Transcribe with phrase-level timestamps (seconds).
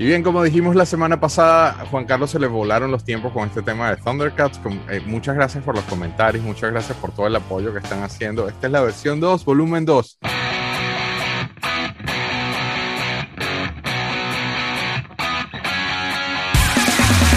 [0.00, 3.48] Y bien, como dijimos la semana pasada, Juan Carlos se le volaron los tiempos con
[3.48, 4.60] este tema de Thundercats.
[4.88, 8.48] Eh, muchas gracias por los comentarios, muchas gracias por todo el apoyo que están haciendo.
[8.48, 10.18] Esta es la versión 2, volumen 2.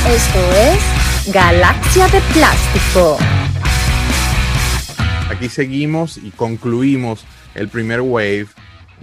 [0.08, 3.18] Esto es Galaxia de Plástico.
[5.32, 7.26] Aquí seguimos y concluimos
[7.56, 8.50] el primer wave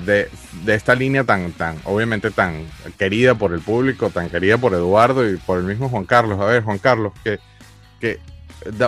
[0.05, 0.29] de,
[0.67, 2.67] esta línea tan, tan, obviamente tan
[2.99, 6.41] querida por el público, tan querida por Eduardo y por el mismo Juan Carlos.
[6.41, 7.39] A ver, Juan Carlos, que,
[8.01, 8.19] que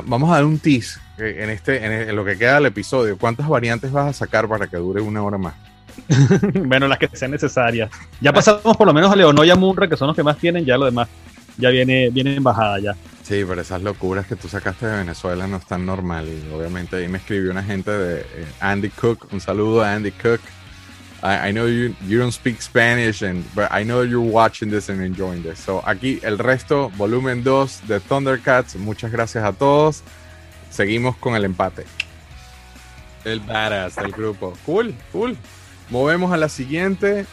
[0.05, 3.19] vamos a dar un tease en, este, en, lo que queda del episodio.
[3.19, 5.55] ¿Cuántas variantes vas a sacar para que dure una hora más?
[6.65, 7.91] bueno, las que sean necesarias.
[8.20, 10.39] Ya pasamos por lo menos a Leonoy y a Munra, que son los que más
[10.39, 11.09] tienen, ya lo demás
[11.61, 12.97] ya viene, viene en bajada ya.
[13.23, 16.27] Sí, pero esas locuras que tú sacaste de Venezuela no están normal.
[16.27, 19.29] Y obviamente ahí me escribió una gente de eh, Andy Cook.
[19.33, 20.41] Un saludo a Andy Cook.
[21.23, 25.03] I, know you, you don't speak Spanish, and, but I know you're watching this and
[25.03, 25.58] enjoying this.
[25.58, 28.77] So aquí el resto, volumen 2 de Thundercats.
[28.77, 30.03] Muchas gracias a todos.
[30.70, 31.84] Seguimos con el empate.
[33.25, 34.55] El badass del grupo.
[34.64, 35.36] Cool, cool.
[35.91, 37.27] Movemos a la siguiente.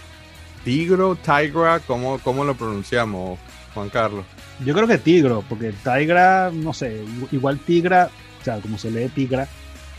[0.65, 3.39] Tigro, Tigra, ¿cómo, cómo lo pronunciamos?
[3.73, 4.25] Juan Carlos?
[4.65, 8.09] Yo creo que Tigro, porque Tigra, no sé, igual Tigra,
[8.41, 9.47] o sea, como se lee Tigra,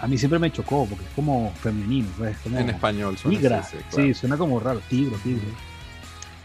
[0.00, 2.08] a mí siempre me chocó, porque es como femenino.
[2.16, 5.42] Pues, en español suena Tigra, sí, suena como raro, Tigro, Tigro.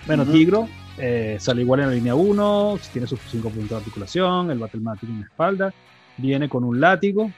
[0.05, 4.51] Bueno, Tigro eh, sale igual en la línea 1, tiene sus 5 puntos de articulación,
[4.51, 5.73] el Battlematic en la espalda,
[6.17, 7.31] viene con un látigo,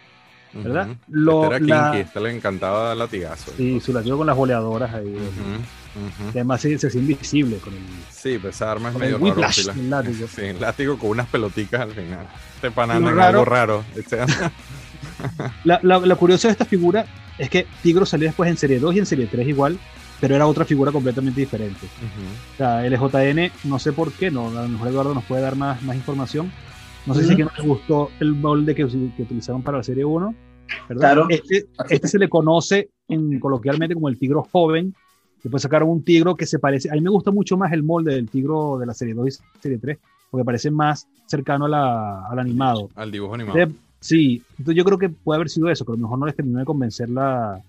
[0.53, 0.89] ¿verdad?
[1.09, 3.51] Lo, este era Kinky, este le encantaba latigazo.
[3.57, 5.15] Sí, su látigo con las boleadoras ahí.
[6.29, 7.79] Además se, se, invisible con el.
[8.09, 9.41] Sí, pues esa arma es medio raro.
[9.75, 10.27] el látigo.
[10.35, 12.27] Sí, el látigo con unas peloticas al final.
[12.55, 13.85] Este panana es algo raro.
[15.25, 17.05] Este la, la, la curiosa de esta figura
[17.37, 19.77] es que Tigro salió después en serie 2 y en serie 3 igual,
[20.19, 21.87] pero era otra figura completamente diferente.
[22.53, 25.55] O sea, LJN, no sé por qué, no, a lo mejor Eduardo nos puede dar
[25.55, 26.51] más, más información.
[27.05, 29.83] No sé si es que no les gustó el molde que, que utilizaron para la
[29.83, 30.35] serie 1.
[30.89, 31.01] ¿verdad?
[31.01, 31.27] Claro.
[31.29, 34.95] Este, este, se le conoce en, coloquialmente como el tigro joven,
[35.45, 38.15] Después sacaron un tigro que se parece, a mí me gusta mucho más el molde
[38.15, 39.99] del tigro de la serie 2 y serie 3,
[40.31, 42.89] porque parece más cercano al animado.
[42.95, 43.71] Al dibujo animado.
[44.05, 46.35] Sí, entonces yo creo que puede haber sido eso, pero a lo mejor no les
[46.35, 47.59] terminó de convencer la,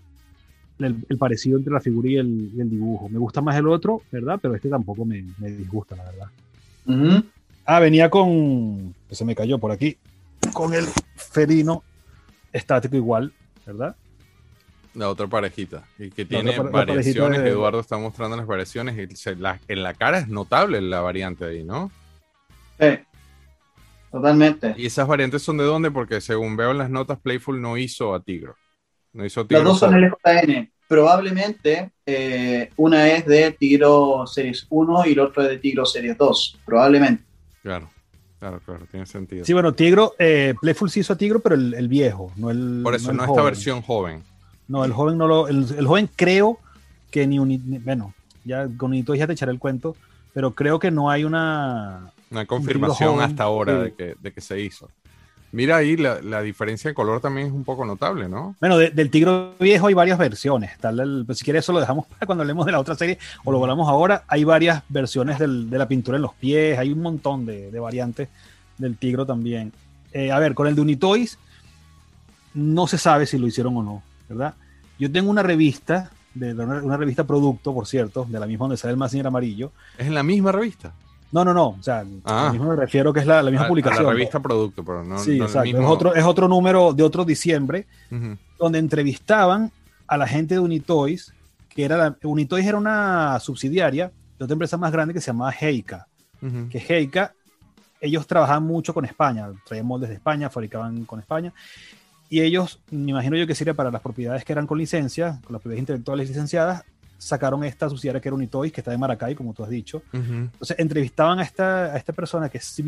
[0.79, 3.09] el, parecido entre la figura y el, dibujo.
[3.09, 4.39] Me gusta más el otro, ¿verdad?
[4.41, 7.25] Pero este tampoco me, disgusta, la verdad.
[7.65, 9.97] Ah, venía con, se me cayó por aquí,
[10.53, 10.85] con el
[11.17, 11.83] felino
[12.53, 13.33] estático igual,
[13.65, 13.97] ¿verdad?
[14.95, 15.85] La otra parejita.
[15.99, 17.41] Y que tiene variaciones.
[17.41, 18.97] Eduardo está mostrando las variaciones.
[18.97, 19.29] Y
[19.69, 21.91] en la cara es notable la variante ahí, ¿no?
[22.79, 22.99] Sí.
[24.11, 24.75] Totalmente.
[24.77, 25.91] ¿Y esas variantes son de dónde?
[25.91, 28.56] Porque según veo en las notas, Playful no hizo a Tigro.
[29.12, 29.65] No hizo a Tigro.
[29.65, 30.71] Las dos son LJN.
[30.89, 36.16] Probablemente eh, una es de Tigro Series 1 y la otra es de Tigro Series
[36.16, 36.61] 2.
[36.65, 37.25] Probablemente.
[37.62, 37.91] Claro.
[38.39, 39.45] Claro, claro, tiene sentido.
[39.45, 42.81] Sí, bueno, Tigro, eh, Playful sí hizo a Tigro, pero el, viejo, no el.
[42.83, 44.22] Por eso, no, esta versión joven.
[44.69, 45.49] No, el joven no lo.
[45.49, 46.59] El, joven creo
[47.11, 47.81] que ni un.
[47.83, 48.15] Bueno,
[48.45, 49.97] ya con Unito ya te echaré el cuento,
[50.34, 52.12] pero creo que no hay una.
[52.31, 54.91] Una confirmación hasta ahora de, que, de, que, se hizo.
[55.53, 58.57] Mira ahí, la, diferencia de color también es un poco notable, ¿no?
[58.61, 60.77] Bueno, del tigro viejo hay varias versiones.
[60.79, 63.53] Tal, pues, si quieres, eso lo dejamos para cuando hablemos de la otra serie o
[63.53, 64.25] lo hablamos ahora.
[64.29, 67.81] Hay varias versiones del, de la pintura en los pies, hay un montón de, de
[67.81, 68.29] variantes
[68.79, 69.73] del tigro también.
[70.13, 71.39] Eh, a ver, con el de Unitoys,
[72.55, 74.03] no se sabe si lo hicieron o no.
[74.29, 74.55] ¿verdad?
[74.99, 78.93] Yo tengo una revista, de, una, revista producto, por cierto, de la misma donde sale
[78.93, 79.73] el Mazinger amarillo.
[79.99, 80.95] ¿Es en la misma revista?
[81.33, 81.69] No, no, no.
[81.69, 82.51] O sea, ah.
[82.53, 84.05] mismo me refiero que es la, misma publicación.
[84.05, 85.19] la revista producto, pero no.
[85.19, 85.79] Sí, exacto.
[85.79, 87.87] Es, otro, es otro número de otro diciembre,
[88.59, 89.73] donde entrevistaban
[90.07, 91.35] a la gente de Unitoys,
[91.69, 95.53] que era la, Unitoys era una subsidiaria de otra empresa más grande que se llamaba
[95.53, 96.07] Heika.
[96.71, 97.33] Que Heika,
[98.01, 101.53] ellos trabajaban mucho con España, traían moldes de España, fabricaban con España.
[102.29, 105.53] Y ellos, me imagino yo que sería para las propiedades que eran con licencia, con
[105.53, 106.85] las propiedades intelectuales licenciadas,
[107.19, 110.03] sacaron esta subsidiaria que era Unitoys, que está de Maracay, como tú has dicho.
[110.13, 112.83] Entonces entrevistaban a esta, a esta persona que es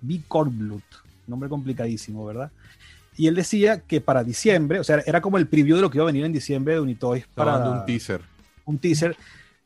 [0.00, 0.82] Blut,
[1.26, 2.50] nombre complicadísimo, ¿verdad?
[3.16, 5.98] Y él decía que para diciembre, o sea, era como el preview de lo que
[5.98, 7.26] iba a venir en diciembre de Unitoys.
[7.34, 8.22] Para un teaser.
[8.64, 9.16] Un teaser.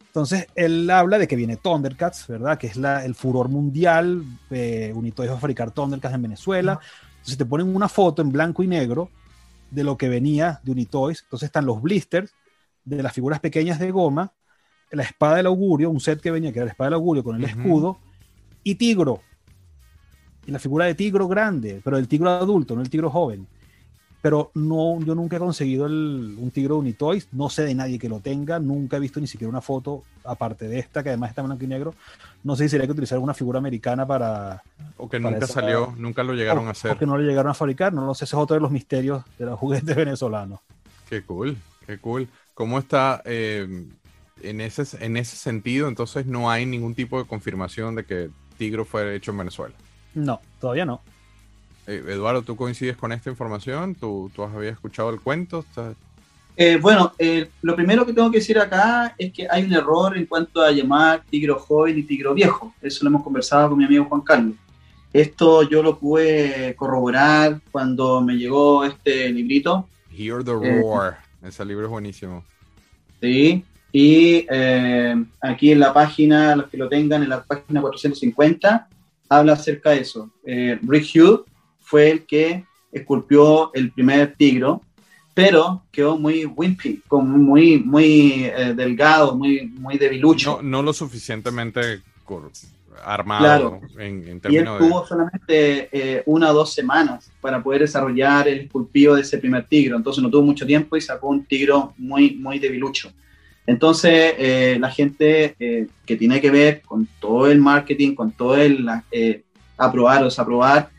[0.06, 2.58] Entonces, él habla de que viene Thundercats, ¿verdad?
[2.58, 4.24] Que es la, el furor mundial.
[4.50, 6.80] Eh, Unitoys va a fabricar Thundercats en Venezuela.
[7.16, 9.10] Entonces te ponen una foto en blanco y negro
[9.70, 11.22] de lo que venía de Unitoys.
[11.22, 12.32] Entonces están los blisters
[12.86, 14.32] de las figuras pequeñas de goma,
[14.90, 17.36] la espada del augurio, un set que venía que era la espada del augurio con
[17.36, 17.98] el escudo,
[18.64, 19.22] y Tigro.
[20.46, 23.48] Y la figura de Tigro grande, pero el Tigro adulto, no el Tigro joven.
[24.20, 28.08] pero no, yo nunca he conseguido el, un tigre Unitoys, no sé de nadie que
[28.08, 31.42] lo tenga, nunca he visto ni siquiera una foto, aparte de esta, que además está
[31.42, 31.94] en blanco y negro.
[32.42, 34.64] No sé si sería que utilizar alguna figura americana para.
[34.96, 36.90] O que nunca salió, nunca lo llegaron a hacer.
[36.92, 38.72] O que no lo llegaron a fabricar, no lo sé, ese es otro de los
[38.72, 40.60] misterios de los juguetes venezolanos.
[41.08, 41.56] Qué cool,
[41.86, 42.28] qué cool.
[42.56, 43.68] ¿Cómo está eh,
[44.40, 45.88] en, ese, en ese sentido?
[45.88, 49.74] Entonces, no hay ningún tipo de confirmación de que Tigro fue hecho en Venezuela.
[50.14, 51.02] No, todavía no.
[51.86, 53.94] Eh, Eduardo, ¿tú coincides con esta información?
[53.94, 55.66] ¿Tú, tú habías escuchado el cuento?
[56.56, 57.12] Eh, bueno,
[57.60, 60.70] lo primero que tengo que decir acá es que hay un error en cuanto a
[60.70, 62.72] llamar tigro joven y tigro viejo.
[62.80, 64.54] Eso lo hemos conversado con mi amigo Juan Carlos.
[65.12, 69.86] Esto yo lo pude corroborar cuando me llegó este librito.
[70.10, 71.25] Hear the eh, Roar.
[71.46, 72.44] Ese libro es buenísimo.
[73.20, 74.46] Sí, y
[75.40, 78.88] aquí en la página, los que lo tengan, en la página 450,
[79.28, 80.30] habla acerca de eso.
[80.44, 81.40] Rick Hughes
[81.80, 84.82] fue el que esculpió el primer tigro,
[85.34, 90.60] pero quedó muy wimpy, como muy, muy eh, delgado, muy, muy debilucho.
[90.62, 92.00] No, no lo suficientemente
[93.04, 98.48] armado en, términos Y él tuvo solamente eh, una o dos semanas para poder desarrollar
[98.48, 101.94] el esculpido de ese primer tigro, entonces no tuvo mucho tiempo y sacó un tigro
[101.96, 103.12] muy, muy debilucho.
[103.66, 108.86] Entonces, eh, la gente que tiene que ver con todo el marketing, con todo el
[109.76, 110.90] aprobar o desaprobar,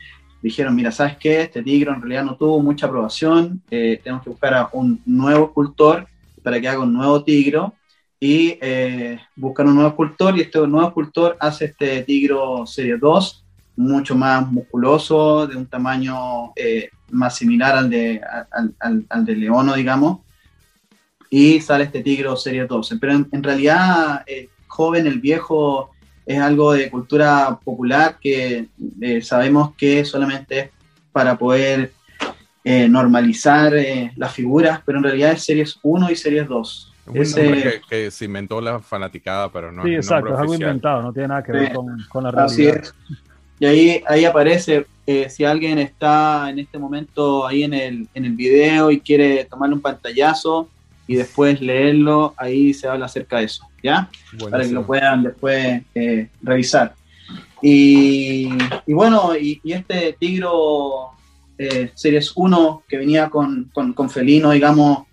[0.42, 1.42] dijeron, mira, ¿sabes qué?
[1.42, 5.46] Este tigre en realidad no tuvo mucha aprobación, eh, tenemos que buscar a un nuevo
[5.46, 6.06] escultor
[6.42, 7.74] para que haga un nuevo tigro
[8.20, 13.44] y eh, buscan un nuevo escultor y este nuevo escultor hace este tigro serie 2,
[13.76, 18.20] mucho más musculoso, de un tamaño eh, más similar al de,
[18.50, 20.20] al, al, de Leono, digamos,
[21.30, 22.96] y sale este tigro serie 2.
[23.00, 25.90] Pero en, realidad, el joven, el viejo,
[26.26, 28.68] es algo de cultura popular que
[29.00, 30.70] eh, sabemos que solamente es
[31.12, 31.92] para poder
[32.64, 36.87] eh, normalizar eh, las figuras, pero en realidad es series 1 y series 2.
[37.14, 40.54] Es un nombre que, se inventó la fanaticada, pero no sí, es exacto, es algo
[40.54, 42.84] inventado, no tiene nada que ver con, con, la realidad.
[43.60, 44.86] Y ahí, ahí aparece,
[45.28, 49.74] si alguien está en este momento ahí en el, en el video y quiere tomarle
[49.74, 50.68] un pantallazo,
[51.08, 54.10] y después leerlo, ahí se habla acerca de eso, ¿ya?
[54.50, 56.94] Para que lo puedan después eh, revisar.
[57.62, 58.50] Y,
[58.86, 61.12] bueno, y, este Tigro
[61.56, 65.07] eh, Series 1 que venía con, con, Felino, digamos,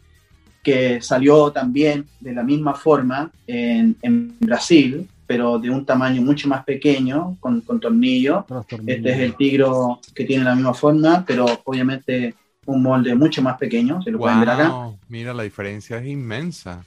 [0.66, 6.48] que salió también de la misma forma en, en, Brasil, pero de un tamaño mucho
[6.48, 8.48] más pequeño, con, con tornillo.
[8.88, 12.34] Este es el tigro que tiene la misma forma, pero obviamente
[12.66, 14.74] un molde mucho más pequeño, se lo pueden ver acá.
[15.08, 16.84] Mira, la diferencia es inmensa.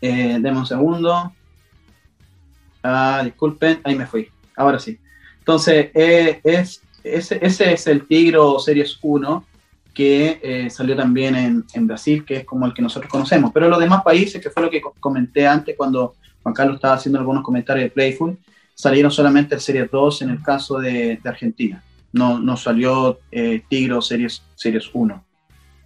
[0.00, 1.32] Eh, deme un segundo.
[2.82, 4.30] Ah, disculpen, ahí me fui.
[4.56, 4.98] Ahora sí.
[5.40, 9.44] Entonces, eh, es, ese, ese, es el Tigro Series 1
[9.96, 13.50] que eh, salió también en, en, Brasil, que es como el que nosotros conocemos.
[13.54, 17.18] Pero los demás países, que fue lo que comenté antes cuando Juan Carlos estaba haciendo
[17.18, 18.38] algunos comentarios de Playful,
[18.74, 21.82] salieron solamente el Series 2 en el caso de, de Argentina
[22.16, 25.24] no, no salió eh, Tigro Series, Series 1,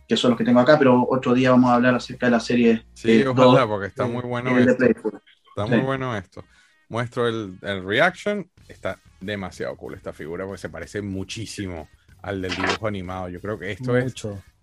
[0.08, 2.40] que son los que tengo acá, pero otro día vamos a hablar acerca de la
[2.40, 2.84] serie.
[2.94, 4.84] Sí, ojalá, porque está muy bueno esto.
[4.84, 6.44] Está muy bueno esto.
[6.88, 11.88] Muestro el, el, reaction, está demasiado cool esta figura porque se parece muchísimo
[12.22, 13.28] al del dibujo animado.
[13.28, 14.14] Yo creo que esto es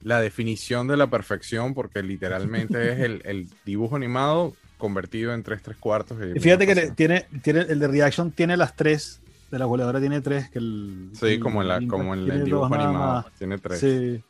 [0.02, 5.62] la definición de la perfección porque literalmente es el, el, dibujo animado convertido en 3
[5.62, 6.18] 3 cuartos.
[6.36, 9.22] Y fíjate que tiene, tiene, el de Reaction tiene las tres
[9.52, 10.50] de la goleadora tiene tres.
[10.50, 13.26] Que el, sí, como, en, la, como en el dibujo animado.
[13.38, 13.80] Tiene tres.
[13.80, 14.24] Sí.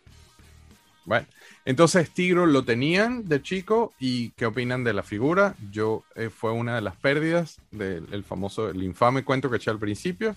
[1.05, 1.25] Bueno,
[1.63, 5.55] entonces Tigro lo tenían de chico y ¿qué opinan de la figura?
[5.71, 9.79] Yo eh, fue una de las pérdidas del famoso, el infame cuento que eché al
[9.79, 10.35] principio,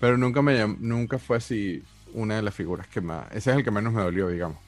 [0.00, 1.82] pero nunca me nunca fue así
[2.14, 4.58] una de las figuras que más, ese es el que menos me dolió, digamos.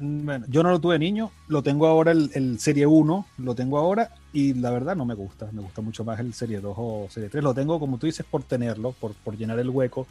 [0.00, 4.10] Bueno, yo no lo tuve niño, lo tengo ahora el, Serie 1, lo tengo ahora
[4.32, 7.28] y la verdad no me gusta, me gusta mucho más el Serie 2 o Serie
[7.28, 10.06] 3, lo tengo como tú dices por tenerlo, por, por llenar el hueco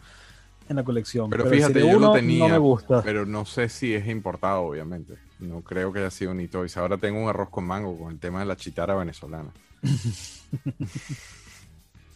[0.69, 1.29] en la colección.
[1.29, 3.01] Pero, fíjate, yo lo tenía, no me gusta.
[3.01, 5.13] pero no sé si es importado, obviamente.
[5.39, 6.75] No creo que haya sido ni Toys.
[6.77, 9.51] Ahora tengo un arroz con mango con el tema de la chitara venezolana.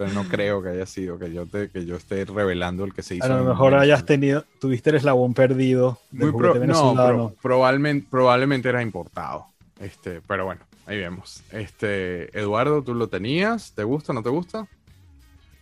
[0.01, 3.03] pero no creo que haya sido que yo te, que yo esté revelando el que
[3.03, 3.25] se hizo.
[3.25, 5.99] A lo mejor hayas tenido, tuviste el eslabón perdido.
[6.09, 6.31] Muy
[6.65, 9.45] no, probablemente, probablemente era importado.
[9.79, 11.43] Este, pero bueno, ahí vemos.
[11.51, 13.73] Este, Eduardo, ¿tú lo tenías?
[13.75, 14.11] ¿Te gusta?
[14.11, 14.65] ¿No te gusta?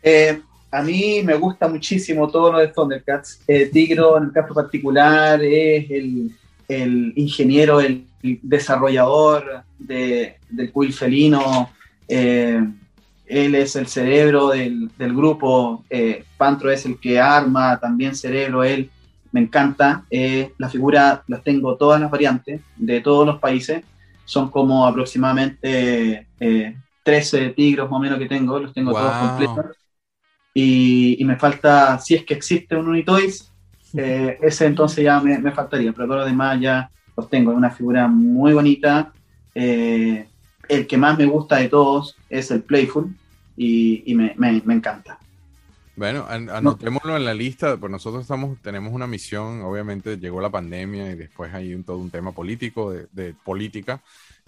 [0.01, 0.41] Eh,
[0.71, 3.41] a mí me gusta muchísimo todo lo de Thundercats.
[3.45, 6.31] Eh, Tigro, en el caso particular, es el,
[6.69, 11.71] el ingeniero, el, desarrollador de, del quill felino.
[12.07, 12.61] Eh,
[13.29, 18.89] él es el cerebro del, grupo, eh, Pantro es el que arma también cerebro, él
[19.31, 20.05] me encanta.
[20.09, 23.83] Eh, la figura las tengo todas las variantes de todos los países.
[24.25, 26.27] Son como aproximadamente
[27.03, 29.77] 13 eh, tigros más o menos que tengo, los tengo todos completos.
[30.53, 33.51] Y, me falta, si es que existe un Unitoys,
[33.93, 37.51] eh, ese entonces ya me, me, faltaría, pero todos los demás ya los tengo.
[37.51, 39.13] Es una figura muy bonita.
[40.69, 43.13] El que más me gusta de todos es el Playful
[43.57, 45.19] y, me, me, me encanta.
[45.99, 51.11] Bueno, anotémoslo en la lista, pues nosotros estamos, tenemos una misión, obviamente llegó la pandemia
[51.11, 53.99] y después hay un, todo un tema político, de, política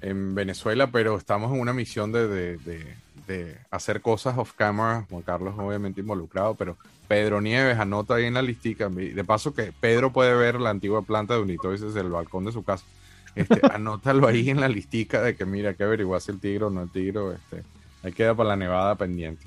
[0.02, 5.56] en Venezuela, pero estamos en una misión de, de, hacer cosas off camera, Juan Carlos
[5.58, 6.78] obviamente involucrado, pero
[7.10, 11.02] Pedro Nieves anota ahí en la listica, de paso que Pedro puede ver la antigua
[11.02, 12.86] planta de Unitois desde el balcón de su casa,
[13.36, 16.70] este, anótalo ahí en la listica de que mira, que averiguar si el tigre o
[16.70, 17.64] no el tigre, este,
[18.04, 19.46] ahí queda para la nevada pendiente.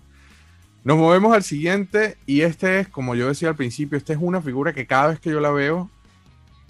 [0.84, 4.42] Nos movemos al siguiente y este es, como yo decía al principio, esta es una
[4.42, 5.90] figura que cada vez que yo la veo,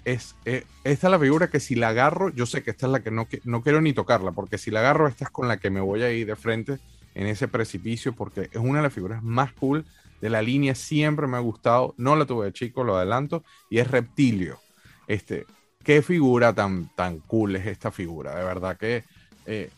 [0.05, 2.91] es, eh, esta es la figura que si la agarro, yo sé que esta es
[2.91, 5.57] la que no, no quiero ni tocarla, porque si la agarro, esta es con la
[5.57, 6.77] que me voy a ir de frente
[7.15, 9.85] en ese precipicio, porque es una de las figuras más cool
[10.21, 13.79] de la línea, siempre me ha gustado, no la tuve de chico, lo adelanto, y
[13.79, 14.59] es Reptilio.
[15.07, 15.45] Este,
[15.85, 19.03] qué figura tan, tan cool es esta figura, de verdad que
[19.45, 19.69] eh,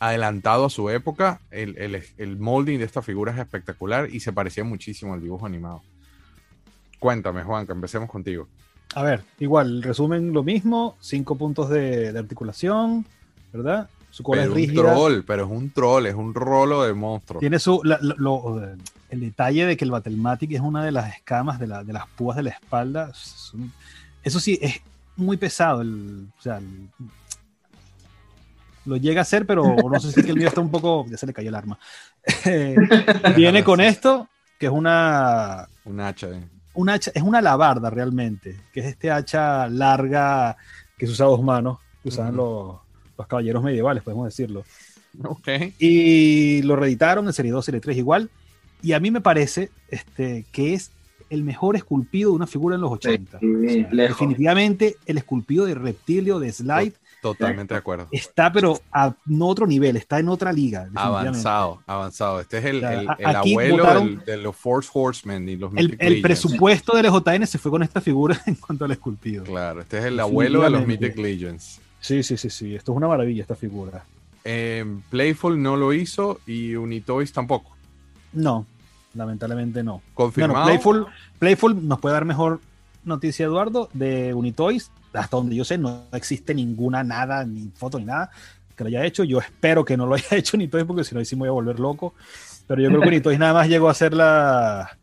[0.00, 1.40] adelantado a su época.
[1.50, 5.82] El, el, molding de esta figura es espectacular y se parecía muchísimo al dibujo animado.
[6.98, 8.48] Cuéntame, Juan, que empecemos contigo.
[8.94, 13.06] A ver, igual, resumen lo mismo, cinco puntos de, articulación,
[13.52, 13.88] ¿verdad?
[14.10, 14.82] Su cola es rígida.
[14.82, 17.40] Un troll, pero es un troll, es un rolo de monstruo.
[17.40, 17.80] Tiene su,
[19.10, 22.36] el detalle de que el Battlematic es una de las escamas de, de las púas
[22.36, 23.10] de la espalda.
[24.22, 24.80] Eso sí, es
[25.16, 25.82] muy pesado.
[25.82, 26.60] El, o sea,
[28.84, 31.06] lo llega a hacer, pero no sé si es que el mío está un poco.
[31.08, 31.78] Ya se le cayó el arma.
[33.36, 34.28] Viene con esto,
[34.58, 35.68] que es una.
[35.84, 36.28] Un hacha.
[36.28, 36.48] Eh.
[36.74, 40.56] Un hacha, es una alabarda realmente, que es este hacha larga
[40.98, 42.76] que se usa a dos manos, que usaban los,
[43.16, 44.64] los, caballeros medievales, podemos decirlo.
[45.22, 45.74] Okay.
[45.78, 48.30] Y lo reeditaron en serie 2, serie 3 igual.
[48.82, 50.90] Y a mí me parece este, que es
[51.30, 53.38] el mejor esculpido de una figura en los 80.
[53.40, 58.06] definitivamente el esculpido de Reptilio, de Slide, Totalmente de acuerdo.
[58.12, 60.90] Está, pero a otro nivel, está en otra liga.
[60.94, 62.38] Avanzado, avanzado.
[62.38, 67.46] Este es el, abuelo de los Force Horsemen y los El, el presupuesto de LJN
[67.46, 69.42] se fue con esta figura en cuanto al esculpido.
[69.44, 71.80] Claro, este es el abuelo de los Mythic Legends.
[71.98, 72.74] Sí, sí, sí, sí.
[72.74, 74.04] Esto es una maravilla, esta figura.
[74.44, 77.74] Em, Playful no lo hizo y Unitoys tampoco.
[78.34, 78.66] No,
[79.14, 80.02] lamentablemente no.
[80.14, 80.64] Confirmado.
[80.64, 81.06] Playful,
[81.38, 82.60] Playful nos puede dar mejor
[83.04, 88.04] noticia, Eduardo, de Unitoys hasta donde yo sé, no existe ninguna, nada, ni foto, ni
[88.04, 88.30] nada
[88.76, 89.24] que lo haya hecho.
[89.24, 91.48] Yo espero que no lo haya hecho ni todo, porque si no, sí me voy
[91.48, 92.14] a volver loco.
[92.66, 94.96] Pero yo creo que Nitois nada más llegó a ser la,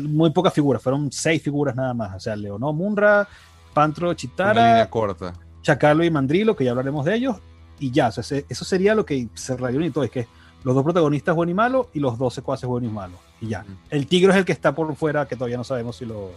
[0.00, 2.16] muy pocas figuras, fueron seis figuras nada más.
[2.16, 3.28] O sea, Leonó, Munra,
[3.72, 5.34] Pantro, Chitara, corta.
[5.62, 7.36] Chacalo y Mandrilo, que ya hablaremos de ellos.
[7.78, 10.26] Y ya, eso sería lo que cerraría es que
[10.64, 13.14] los dos protagonistas bueno y malo y los dos secuaces bueno y malo.
[13.40, 13.64] Y ya.
[13.90, 16.30] El tigre es el que está por fuera, que todavía no sabemos si lo.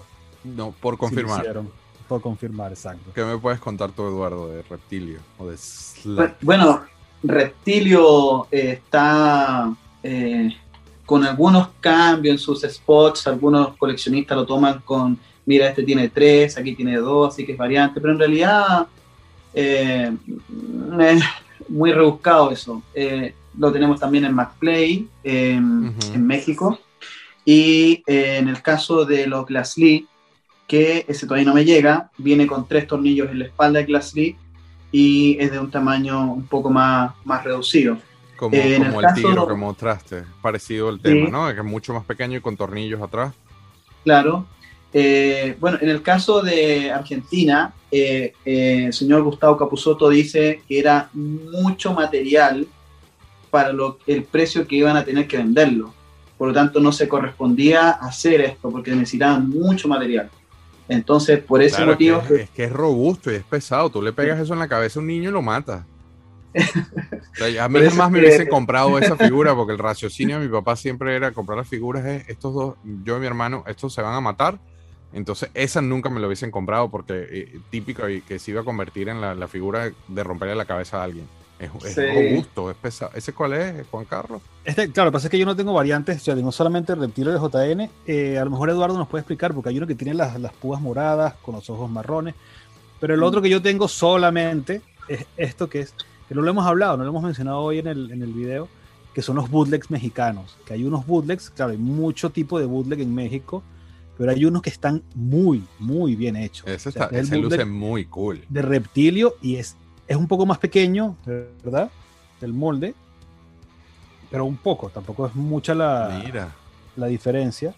[0.44, 1.46] No, por confirmar
[2.08, 3.12] por confirmar, exacto.
[3.14, 5.58] ¿Qué me puedes contar tú, Eduardo, de Reptilio o de
[6.42, 6.84] Bueno,
[7.24, 10.56] Reptilio eh, está eh,
[11.06, 16.58] con algunos cambios en sus spots, algunos coleccionistas lo toman con, mira, este tiene tres,
[16.58, 18.88] aquí tiene dos, así que es variante, pero en realidad
[19.54, 20.12] eh,
[21.00, 21.24] es
[21.70, 22.82] muy rebuscado eso.
[23.58, 25.96] Lo tenemos también en McPlay, en
[26.26, 26.80] México,
[27.44, 30.08] y en el caso de los Glassly,
[30.68, 34.14] que ese todavía no me llega, viene con tres tornillos en la espalda de Glass
[34.92, 37.98] y es de un tamaño un poco más, más reducido.
[38.38, 41.54] Como, eh, el, tiro que mostraste, parecido el tema, ¿no?
[41.54, 43.34] Que es mucho más pequeño y con tornillos atrás.
[44.04, 44.46] Claro.
[44.94, 51.10] Eh, bueno, en el caso de Argentina, eh, el señor Gustavo Capusotto dice que era
[51.14, 52.68] mucho material
[53.56, 55.94] para lo, el precio que iban a tener que venderlo.
[56.38, 60.30] Por lo tanto, no se correspondía hacer esto porque necesitaban mucho material.
[60.90, 62.22] Entonces, por ese motivo...
[62.30, 63.90] Es que, es robusto y es pesado.
[63.90, 65.86] Tú le pegas eso en la cabeza a un niño y lo matas.
[66.54, 71.16] a mí jamás me hubiesen comprado esa figura porque el raciocinio de mi papá siempre
[71.16, 74.60] era comprar las figuras, estos dos, yo y mi hermano, estos se van a matar.
[75.14, 79.08] Entonces, esa nunca me lo hubiesen comprado porque eh, típico que se iba a convertir
[79.08, 81.26] en la, la figura de romperle la cabeza a alguien.
[81.58, 83.12] Es, robusto, es pesado.
[83.16, 84.42] ¿Ese cuál es, Juan Carlos?
[84.66, 86.92] Este, claro, lo que pasa es que yo no tengo variantes, o sea, tengo solamente
[86.92, 87.90] el reptil de JN.
[88.06, 90.52] Eh, a lo mejor Eduardo nos puede explicar, porque hay uno que tiene las, las
[90.54, 92.36] púas moradas con los ojos marrones.
[93.00, 95.94] Pero el otro que yo tengo solamente es esto que es,
[96.28, 98.68] que no lo hemos hablado, no lo hemos mencionado hoy en el, en el video,
[99.14, 100.58] que son los bootlegs mexicanos.
[100.66, 103.64] Que hay unos bootlegs, claro, hay mucho tipo de bootleg en México,
[104.18, 106.68] pero hay unos que están muy, muy bien hechos.
[106.68, 108.44] Ese, está, ese luce muy cool.
[108.50, 109.76] De reptilio y es,
[110.08, 111.16] es un poco más pequeño,
[111.64, 111.90] ¿verdad?
[112.40, 112.94] Del molde,
[114.30, 116.52] pero un poco, tampoco es mucha la,
[116.96, 117.74] la diferencia,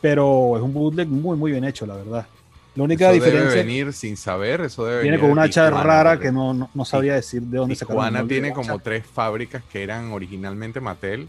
[0.00, 2.26] pero es un bootleg muy, muy bien hecho, la verdad.
[2.74, 3.50] La única eso diferencia.
[3.50, 6.84] Debe venir sin saber, eso debe Viene con una hacha rara que no, no, no,
[6.84, 8.04] sabía decir de dónde sacaron.
[8.04, 11.28] Tijuana tiene como tres fábricas que eran originalmente Mattel,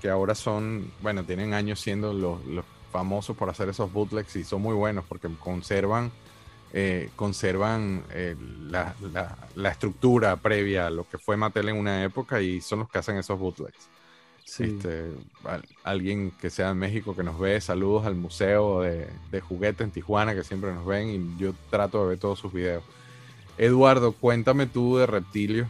[0.00, 4.44] que ahora son, bueno, tienen años siendo los, los famosos por hacer esos bootlegs y
[4.44, 6.10] son muy buenos porque conservan,
[6.72, 8.36] eh, conservan eh,
[8.68, 12.80] la, la, la, estructura previa a lo que fue Mattel en una época y son
[12.80, 13.88] los que hacen esos bootlegs.
[14.44, 14.64] Sí.
[14.64, 15.10] Este,
[15.82, 19.90] alguien que sea de México que nos ve, saludos al Museo de, de Juguete en
[19.90, 22.82] Tijuana que siempre nos ven y yo trato de ver todos sus videos.
[23.58, 25.68] Eduardo, cuéntame tú de Reptilio.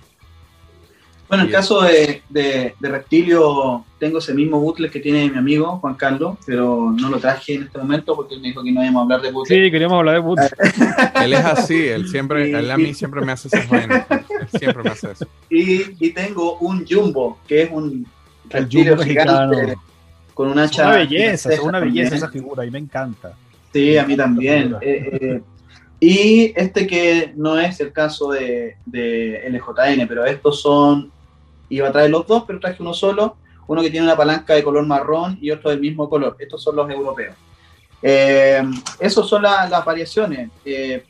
[1.29, 5.37] Bueno, en el caso de, de, de, Reptilio, tengo ese mismo bootleg que tiene mi
[5.37, 8.73] amigo Juan Carlos, pero no lo traje en este momento porque él me dijo que
[8.73, 9.67] no íbamos a hablar de bootleg.
[9.67, 10.51] Sí, queríamos hablar de bootleg.
[11.23, 14.07] él es así, él siempre, él a mí siempre me hace esas vainas.
[14.11, 15.27] Él siempre me hace eso.
[15.51, 18.07] Y, y tengo un Jumbo, que es un
[18.49, 19.77] reptilio gigante
[20.33, 20.83] con una hacha.
[20.83, 23.35] Es una belleza, es una belleza esa figura, y me encanta.
[23.71, 24.77] Sí, a mí también.
[24.81, 25.43] Eh, eh,
[26.01, 31.13] y este que no es el caso de, de LJN, pero estos son
[31.69, 34.63] iba a traer los dos, pero traje uno solo, uno que tiene una palanca de
[34.63, 36.37] color marrón y otro del mismo color.
[36.39, 37.35] Estos son los europeos.
[38.03, 38.63] Eh,
[39.01, 40.51] esas son la, las variaciones.
[40.65, 41.03] Eh,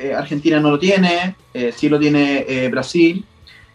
[0.00, 3.24] eh, Argentina no lo tiene, eh, sí lo tiene eh, Brasil.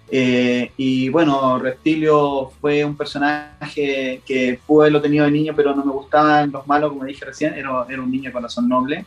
[0.09, 5.91] y bueno, Reptilio fue un personaje que pude haberlo tenido de niño, pero no me
[5.91, 9.05] gustaban los malos, como dije recién, era, era un niño de corazón noble.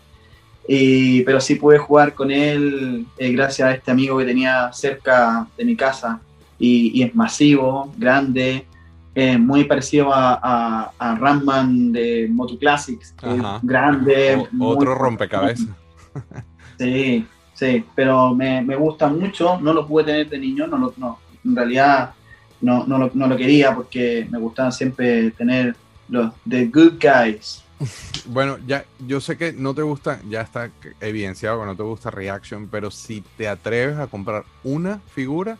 [0.68, 5.64] Y, pero sí pude jugar con él gracias a este amigo que tenía cerca de
[5.64, 6.21] mi casa,
[6.59, 8.67] y, y es masivo, grande,
[9.15, 13.15] eh, muy parecido a, a, a Ramman de Moto Classics,
[13.63, 14.47] grande.
[14.59, 15.69] O, otro rompecabezas.
[16.79, 20.95] Sí, sí, pero me, me, gusta mucho, no lo pude tener de niño, no, lo,
[20.99, 22.13] no en realidad
[22.61, 25.75] no, no, lo, no lo quería porque me gustaba siempre tener
[26.09, 27.62] los The Good Guys.
[28.29, 32.11] Bueno, ya yo sé que no te gusta, ya está evidenciado que no te gusta
[32.11, 35.59] Reaction, pero si te atreves a comprar una figura,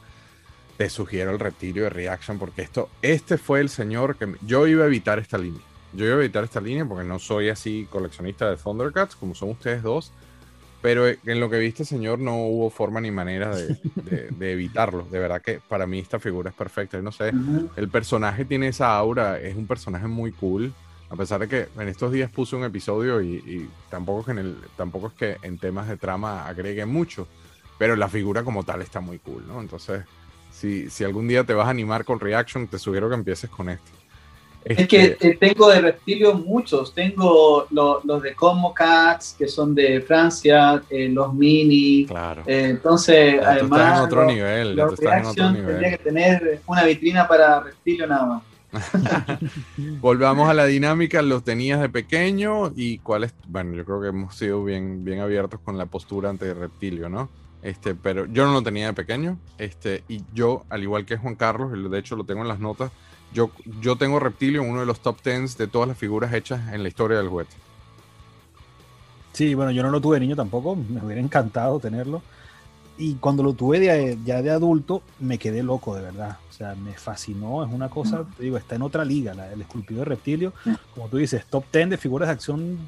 [0.77, 4.85] te sugiero el reptilio de Reaction porque esto, este fue el señor que yo iba
[4.85, 5.62] a evitar esta línea.
[5.93, 9.51] Yo iba a evitar esta línea porque no soy así coleccionista de Thundercats como son
[9.51, 10.12] ustedes dos,
[10.83, 15.07] pero en lo que viste, señor, no hubo forma ni manera de, de, de evitarlo.
[15.11, 17.01] De verdad que para mí esta figura es perfecta.
[17.01, 17.33] No sé,
[17.77, 20.73] el personaje tiene esa aura, es un personaje muy cool.
[21.09, 24.33] A pesar de que en estos días puse un episodio y, y tampoco, es que
[24.33, 27.27] en el, tampoco es que en temas de trama agregue mucho,
[27.79, 29.61] pero la figura como tal está muy cool, ¿no?
[29.61, 30.03] Entonces,
[30.57, 33.69] si, si, algún día te vas a animar con Reaction, te sugiero que empieces con
[33.69, 33.90] este.
[34.64, 34.83] este...
[34.83, 36.95] Es que eh, tengo de reptilio muchos.
[36.95, 42.07] Tengo lo, los de Como Cats, que son de Francia, eh, los mini.
[42.07, 42.42] Claro.
[42.47, 43.81] Eh, entonces, ya además.
[43.81, 44.77] Estás en otro los, nivel.
[44.77, 45.66] Los estás en otro nivel.
[45.66, 48.42] Tendría que tener una vitrina para reptilio nada más.
[50.01, 54.35] Volvamos a la dinámica, los tenías de pequeño y cuáles, bueno, yo creo que hemos
[54.37, 57.29] sido bien, bien abiertos con la postura ante reptilio, ¿no?
[57.67, 59.39] Este, pero yo no lo tenía de pequeño.
[59.59, 62.93] Este, y yo, al igual que Juan Carlos, de hecho lo tengo en las notas,
[63.33, 63.51] yo,
[63.81, 66.85] yo tengo Reptilio en uno de los top 10 de todas las figuras hechas en
[66.85, 67.57] la historia del juguete.
[69.33, 72.23] Sí, bueno, yo no lo tuve de niño tampoco, me hubiera encantado tenerlo.
[72.99, 76.39] Y cuando lo tuve de, ya de adulto, me quedé loco, de verdad.
[76.49, 79.61] O sea, me fascinó, es una cosa, te digo, está en otra liga, la, el
[79.61, 80.53] esculpido de reptilio.
[80.95, 82.79] Como tú dices, top 10 de figuras de acción,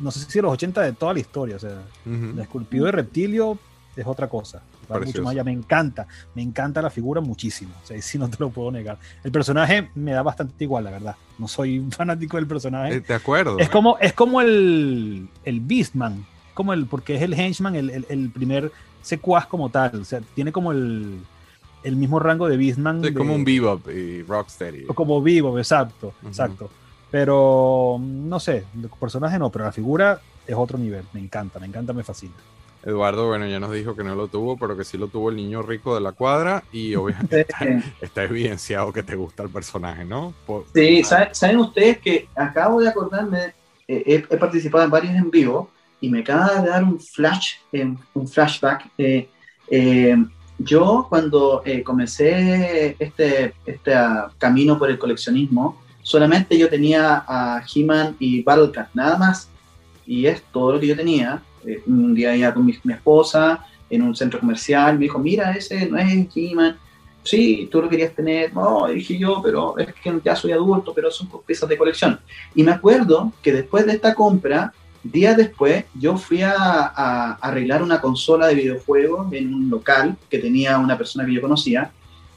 [0.00, 1.54] no sé si de los 80 de toda la historia.
[1.54, 1.70] O sea,
[2.04, 2.32] uh -huh.
[2.32, 3.58] el esculpido de reptilio
[3.96, 4.62] es otra cosa.
[4.90, 5.44] Va mucho más allá.
[5.44, 7.74] Me encanta, me encanta la figura muchísimo.
[7.82, 8.98] O sea, si no te lo puedo negar.
[9.22, 11.16] El personaje me da bastante igual, la verdad.
[11.38, 13.00] No soy fanático del personaje.
[13.00, 13.58] De acuerdo.
[13.58, 18.06] Es como, es como el, el Beastman, como el, porque es el henchman, el, el,
[18.08, 20.00] el primer secuaz como tal.
[20.00, 21.20] O sea, tiene como el,
[21.82, 23.00] el mismo rango de Beastman.
[23.00, 24.86] Sí, de, como un Bebop y Rocksteady.
[24.88, 26.28] O como Bebop, exacto, uh -huh.
[26.28, 26.70] exacto.
[27.10, 31.04] Pero no sé, el personaje no, pero la figura es otro nivel.
[31.12, 32.34] Me encanta, me encanta, me fascina.
[32.84, 35.36] Eduardo, bueno, ya nos dijo que no lo tuvo, pero que sí lo tuvo el
[35.36, 37.58] niño rico de la cuadra y obviamente está,
[38.00, 40.34] está, evidenciado que te gusta el personaje, ¿no?
[40.46, 43.54] Por, sí, ¿saben, ¿saben, ustedes que acabo de acordarme,
[43.88, 45.70] eh, he, he, participado en varios en vivo
[46.00, 48.90] y me acaba de dar un flash, eh, un flashback.
[48.98, 50.16] Eh,
[50.58, 57.62] yo cuando eh, comencé este, este uh, camino por el coleccionismo, solamente yo tenía a
[57.74, 59.48] He-Man y Battlecat, nada más.
[60.06, 64.02] Y es todo lo que yo tenía eh, un día iba con mi, esposa en
[64.02, 66.76] un centro comercial, me dijo, mira, ese no es He-Man.
[67.22, 71.10] sí, tú lo querías tener, no, dije yo, pero es que ya soy adulto, pero
[71.10, 72.18] son piezas de colección.
[72.54, 74.72] Y me acuerdo que después de esta compra,
[75.02, 80.78] días después, yo fui a, arreglar una consola de videojuegos en un local que tenía
[80.78, 81.90] una persona que yo conocía,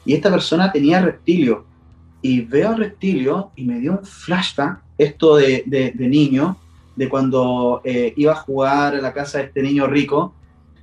[0.04, 1.64] y esta persona tenía reptilio.
[2.20, 6.58] Y veo a reptilio y me dio un flashback, esto de, de niño,
[6.98, 10.34] de cuando eh, iba a jugar a la casa de este niño rico,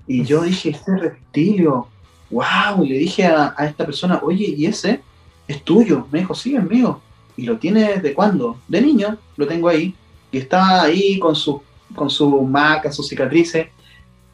[0.08, 1.90] y yo dije, este reptilio,
[2.32, 5.02] wow, y le dije a, a, esta persona, oye, ¿y ese
[5.46, 6.08] es tuyo?
[6.12, 7.02] Me dijo, sí, es mío.
[7.36, 8.58] ¿Y lo tienes de cuándo?
[8.70, 9.94] De niño, lo tengo ahí.
[10.32, 11.62] Y estaba ahí con su,
[11.94, 13.68] con su maca, sus cicatrices,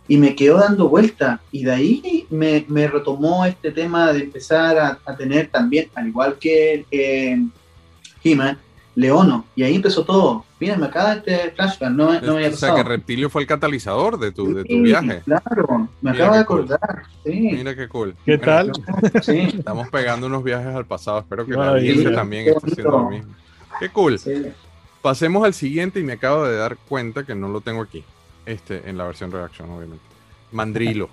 [0.07, 1.41] y me quedó dando vuelta.
[1.51, 6.09] Y de ahí me, me retomó este tema de empezar a, a, tener también, al
[6.09, 7.43] igual que eh,
[8.23, 8.59] He-Man,
[8.95, 9.45] Leono.
[9.55, 10.43] Y ahí empezó todo.
[10.59, 14.19] Mira, me acaba este flashback, no, no me O sea, que Reptilio fue el catalizador
[14.19, 15.21] de tu, de tu sí, viaje.
[15.25, 17.03] Claro, me Mira acabo de acordar.
[17.23, 17.33] Cool.
[17.33, 17.49] Sí.
[17.53, 18.15] Mira qué cool.
[18.25, 18.71] ¿Qué Mira, tal?
[19.23, 19.39] Sí.
[19.57, 21.19] Estamos pegando unos viajes al pasado.
[21.19, 23.33] Espero que la audiencia también esté haciendo lo mismo.
[23.79, 24.19] Qué cool.
[24.19, 24.43] Sí.
[25.01, 28.03] Pasemos al siguiente y me acabo de dar cuenta que no lo tengo aquí.
[28.45, 30.03] Este, en la versión reacción, obviamente.
[30.51, 31.09] Mandrilo.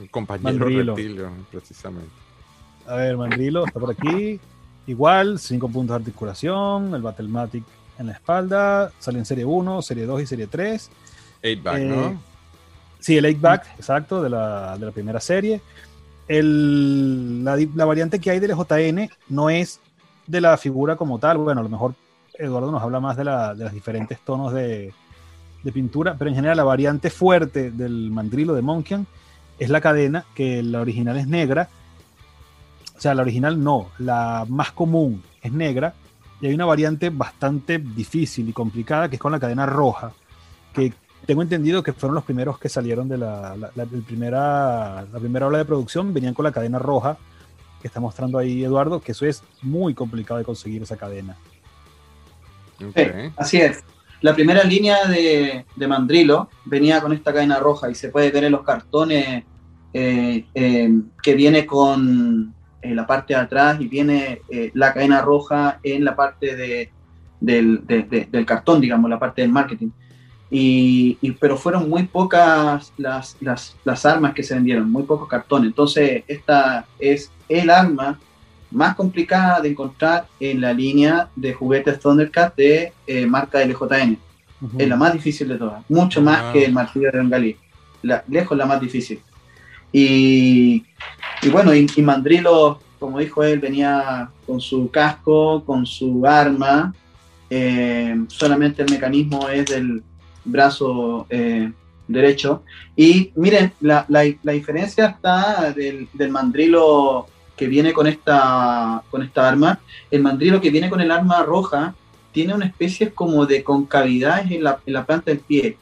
[0.00, 0.94] El compañero Mandrilo.
[0.94, 2.10] Reptilio, precisamente.
[2.86, 4.40] A ver, Mandrilo está por aquí.
[4.86, 7.64] Igual, 5 puntos de articulación, el Battlematic
[7.98, 10.90] en la espalda, sale en serie 1, serie 2 y serie 3.
[11.42, 12.20] 8-back, eh, ¿no?
[12.98, 15.60] Sí, el 8-back, exacto, de la, de la, primera serie.
[16.26, 19.80] El, la, la, variante que hay del JN no es
[20.26, 21.38] de la figura como tal.
[21.38, 21.94] Bueno, a lo mejor
[22.38, 24.92] Eduardo nos habla más de, la, de los diferentes tonos de,
[25.62, 29.06] de, pintura, pero en general la variante fuerte del mandrilo de Monkian
[29.58, 31.68] es la cadena, que la original es negra.
[32.96, 35.94] O sea, la original no, la más común es negra
[36.40, 40.12] y hay una variante bastante difícil y complicada que es con la cadena roja,
[40.72, 40.92] que
[41.26, 45.46] tengo entendido que fueron los primeros que salieron de la, la, la, primera, la primera
[45.46, 47.16] ola de producción, venían con la cadena roja,
[47.80, 51.36] que está mostrando ahí Eduardo, que eso es muy complicado de conseguir esa cadena.
[52.76, 53.04] Okay.
[53.04, 53.84] Sí, así es.
[54.20, 58.44] La primera línea de, de, Mandrilo venía con esta cadena roja y se puede ver
[58.44, 59.44] en los cartones
[59.92, 60.90] eh, eh,
[61.22, 66.04] que viene con, en la parte de atrás y viene eh, la cadena roja en
[66.04, 66.90] la parte de,
[67.40, 69.88] del, de, de, del, cartón, digamos, la parte del marketing.
[70.50, 75.28] Y, y pero fueron muy pocas las, las, las, armas que se vendieron, muy pocos
[75.28, 75.68] cartones.
[75.68, 78.20] Entonces, esta es el arma
[78.70, 84.18] más complicada de encontrar en la línea de juguetes Thundercat de eh, marca LJN.
[84.60, 84.82] Uh -huh.
[84.82, 86.52] Es la más difícil de todas, mucho más -huh.
[86.52, 87.56] que el martillo de Bengalí.
[88.02, 89.20] La, lejos la más difícil.
[89.96, 90.84] Y,
[91.52, 96.92] bueno, y, Mandrilo, como dijo él, venía con su casco, con su arma.
[97.48, 100.02] Eh, solamente el mecanismo es del
[100.44, 101.70] brazo eh,
[102.08, 102.64] derecho.
[102.96, 109.22] Y miren, la, la, la diferencia está del, del, mandrilo que viene con esta, con
[109.22, 109.78] esta arma.
[110.10, 111.94] El mandrilo que viene con el arma roja
[112.32, 115.78] tiene una especie como de concavidades en la, en la planta del pie.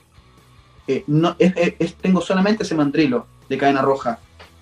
[0.87, 4.19] Eh, no, es, es, tengo solamente ese mandrilo de cadena roja,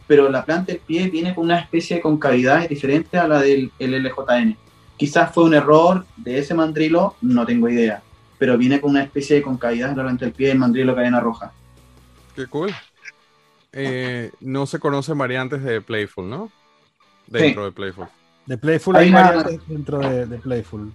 [0.07, 3.71] pero la planta del pie viene con una especie de concavidades diferente a la del
[3.79, 4.57] LJN.
[4.97, 8.03] Quizás fue un error de ese mandrilo, no tengo idea,
[8.39, 10.97] pero viene con una especie de concavidad en la planta del pie del mandrilo de
[10.97, 11.53] cadena roja.
[12.35, 12.75] Qué cool.
[13.73, 16.51] Eh, no se conocen variantes de Playful, ¿no?
[17.29, 17.67] Dentro sí.
[17.67, 18.07] de Playful.
[18.47, 20.93] De Playful hay, hay variantes dentro de, de, Playful.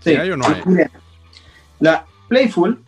[0.00, 0.86] Sí, ¿Sí hay o no hay?
[1.78, 2.82] La Playful,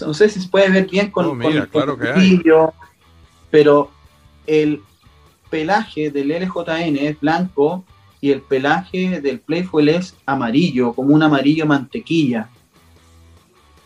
[0.00, 2.74] no sé si se puede ver bien con, oh, mira, con, claro con el cuchillo,
[3.54, 3.88] pero
[4.48, 4.82] el
[5.48, 7.84] pelaje del LJN es blanco
[8.20, 12.48] y el pelaje del Playful es amarillo, como un amarillo mantequilla.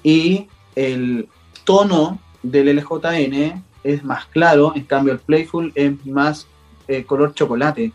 [0.02, 1.28] Y el
[1.64, 6.46] tono del LJN es más claro, en cambio el Playful es más
[6.86, 7.92] eh, color chocolate.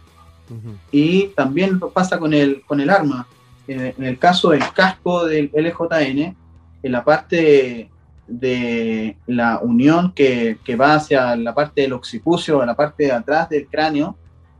[0.52, 0.78] Uh -huh.
[0.92, 3.26] Y también pasa con el, con el arma.
[3.68, 6.36] En, en el caso del casco del LJN,
[6.84, 7.90] en la parte
[8.28, 13.12] de la unión que, que, va hacia la parte del occipucio, a la parte de
[13.12, 14.16] atrás del cráneo,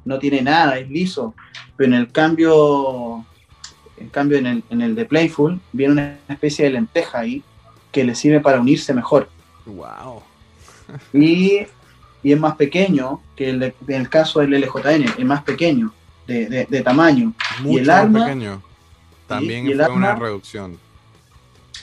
[0.06, 1.34] no tiene nada, es liso.
[1.78, 3.26] Pero en el cambio,
[3.98, 7.44] en cambio en el, en el de Playful, viene una especie de lenteja ahí
[7.92, 9.30] que le sirve para unirse mejor.
[9.66, 10.22] Wow.
[11.14, 11.66] y,
[12.22, 15.94] y, es más pequeño que el, de, en el caso del LJN, es más pequeño
[16.28, 17.34] de, de, de tamaño.
[17.62, 18.62] Mucho y el arma, pequeño.
[19.26, 20.78] También y, y fue arma, una reducción.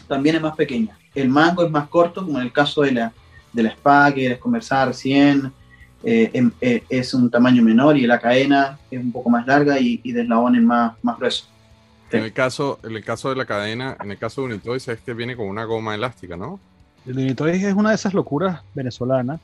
[0.07, 3.13] También es más pequeña el mango es más corto, como en el caso de la,
[3.53, 5.53] de la espada que les conversaba recién,
[6.03, 10.01] eh, eh, es un tamaño menor y la cadena es un poco más larga y,
[10.03, 11.45] y del eslabón es más, más grueso.
[12.11, 12.17] Sí.
[12.17, 15.01] En, el caso, en el caso de la cadena, en el caso de Unitoys es
[15.01, 16.59] que viene con una goma elástica, ¿no?
[17.07, 19.41] El Unitoys es una de esas locuras venezolanas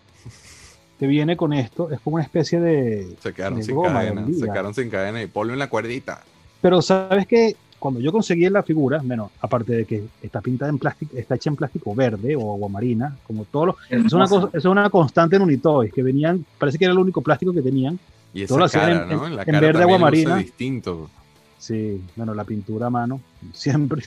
[0.98, 3.16] que viene con esto es como una especie de.
[3.20, 5.68] Se quedaron de sin goma, de cadena, se quedaron sin cadena y ponlo en la
[5.68, 6.22] cuerdita.
[6.62, 10.78] Pero sabes que cuando yo conseguí la figura, bueno, aparte de que está pintada en
[10.78, 13.76] plástico, está hecha en plástico verde o agua marina, como todos los.
[13.90, 17.20] Es una, cosa, es una constante en Unitoys, que venían, parece que era el único
[17.22, 17.98] plástico que tenían.
[18.34, 19.26] Y esa Todo lo hacían cara, en- ¿no?
[19.26, 20.36] en- la en verde también agua luce marina.
[20.36, 21.10] distinto.
[21.58, 23.20] Sí, bueno, la pintura a mano,
[23.52, 24.02] siempre.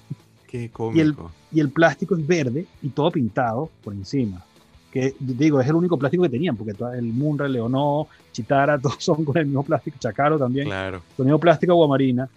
[0.47, 1.15] Qué Y el,
[1.51, 4.43] y el plástico es verde y todo pintado por encima.
[4.91, 8.95] Que digo, es el único plástico que tenían, porque el Munra, el Leonó, Chitara, todos
[8.99, 11.01] son con el mismo plástico, Chacaro también, Claro.
[11.15, 12.27] con el mismo plástico agua marina.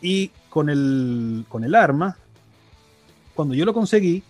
[0.00, 2.16] Y con el, con el arma,
[3.34, 4.22] cuando yo lo conseguí,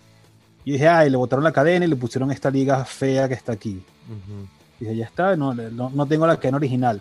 [0.65, 3.53] y dije, ay, le botaron la cadena y le pusieron esta liga fea que está
[3.53, 3.83] aquí.
[4.07, 4.47] Ujú.
[4.81, 7.01] Dije, ya está, no, no, no tengo la cadena original.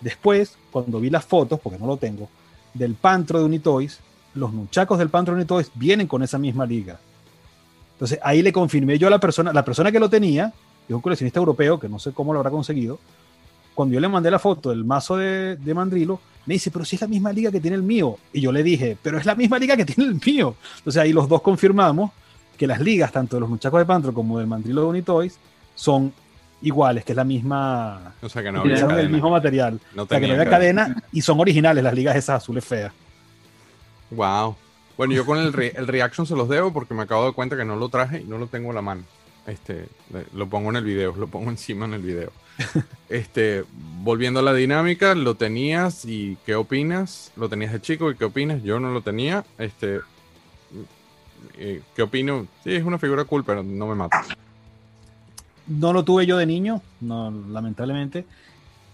[0.00, 2.28] Después, cuando vi las fotos, porque no lo tengo,
[2.74, 4.00] del Pantro de Unitoys,
[4.34, 6.98] los muchachos del Pantro de Unitoys vienen con esa misma liga.
[7.92, 10.52] Entonces ahí le confirmé yo a la persona, la persona que lo tenía,
[10.86, 12.98] es un coleccionista europeo, que no sé cómo lo habrá conseguido,
[13.76, 16.96] cuando yo le mandé la foto del mazo de, de Mandrilo, me dice, pero si
[16.96, 18.16] es la misma liga que tiene el mío.
[18.32, 20.56] Y yo le dije, pero es la misma liga que tiene el mío.
[20.78, 22.10] Entonces ahí los dos confirmamos
[22.58, 25.38] que las ligas, tanto de los muchachos de Pantro como del Mandrilo de Unitoys,
[25.74, 26.12] son
[26.62, 29.08] iguales, que es la misma, O sea que no había el cadena.
[29.10, 29.78] mismo material.
[29.94, 32.92] No O sea, que no había cadena y son originales las ligas esas azules feas.
[34.10, 34.56] Wow.
[34.96, 37.34] Bueno, yo con el, re- el reaction se los debo porque me acabo de dar
[37.34, 39.02] cuenta que no lo traje y no lo tengo a la mano.
[39.46, 39.86] Este,
[40.34, 42.32] lo pongo en el video, lo pongo encima en el video.
[43.08, 43.64] Este,
[44.02, 47.30] volviendo a la dinámica, lo tenías y qué opinas?
[47.36, 48.62] Lo tenías de chico y qué opinas?
[48.62, 49.44] Yo no lo tenía.
[49.58, 50.00] Este,
[51.58, 52.46] eh, ¿qué opino?
[52.64, 54.24] Sí, es una figura cool, pero no me mata.
[55.66, 58.24] No lo tuve yo de niño, no, lamentablemente.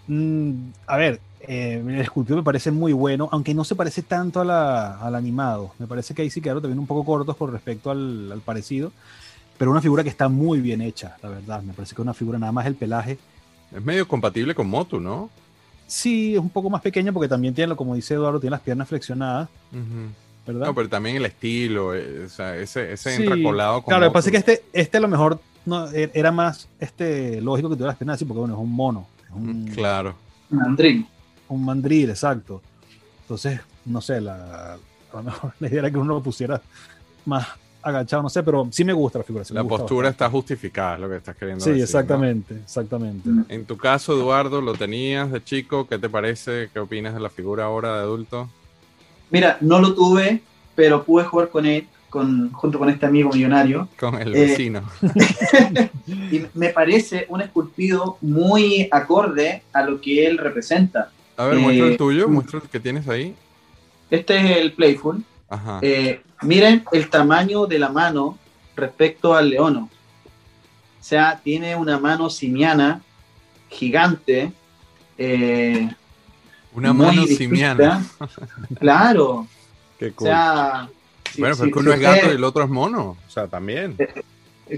[0.07, 4.41] Mm, a ver, eh, el esculpido me parece muy bueno, aunque no se parece tanto
[4.41, 5.73] a la- al animado.
[5.79, 8.91] Me parece que ahí sí quedaron también un poco cortos con respecto al, al parecido.
[9.57, 11.61] Pero una figura que está muy bien hecha, la verdad.
[11.61, 13.17] Me parece que es una figura nada más el pelaje.
[13.75, 15.29] Es medio compatible con Motu, ¿no?
[15.87, 18.87] Sí, es un poco más pequeña porque también tiene, como dice Eduardo, tiene las piernas
[18.87, 19.49] flexionadas,
[20.45, 20.67] ¿verdad?
[20.67, 24.11] No, pero también el estilo, eh, o sea, ese, ese Sí, entracolado con Claro, lo
[24.11, 27.69] que pasa es que este, este a lo mejor no, e- era más este, lógico
[27.69, 29.07] que tuviera las piernas así, porque bueno, es un mono.
[29.29, 30.15] Es un, Mm, Claro.
[30.49, 31.05] Mandril.
[31.49, 32.61] un mandril, exacto.
[33.21, 34.77] Entonces, no sé, la, a
[35.15, 36.61] lo mejor la idea era que uno lo pusiera
[37.25, 37.47] más
[37.83, 39.45] agachado, no sé, pero sí me gusta la figura.
[39.45, 40.25] sí La postura bastante.
[40.25, 41.79] está justificada, es lo que estás queriendo Sí, decir.
[41.81, 41.83] ¿no?
[41.85, 43.29] exactamente, exactamente.
[43.49, 45.87] En tu caso, Eduardo, lo tenías de chico.
[45.87, 46.69] ¿Qué te parece?
[46.73, 48.49] ¿Qué opinas de la figura ahora de adulto?
[49.29, 50.41] Mira, no lo tuve,
[50.75, 53.87] pero pude jugar con él, con, junto con este amigo millonario.
[53.99, 54.83] Con el Eh, vecino.
[56.07, 61.11] Y me parece un esculpido muy acorde a lo que él representa.
[61.37, 62.31] A ver, eh, muestra el tuyo, mm.
[62.33, 63.35] muestra el que tienes ahí.
[64.09, 65.23] Este es el Playful.
[65.49, 65.79] Ajá.
[65.81, 68.37] Eh, miren el tamaño de la mano
[68.75, 69.89] respecto al leono.
[70.99, 73.01] O sea, tiene una mano simiana
[73.69, 74.51] gigante.
[75.17, 75.89] eh,
[76.73, 77.37] Una mano distinta.
[77.37, 78.05] simiana.
[78.79, 79.47] Claro.
[79.99, 80.89] Qué O sea,
[81.37, 83.17] bueno, si- pero si uno es gato y el otro es mono.
[83.27, 83.95] O sea, también.
[83.99, 84.23] Eh,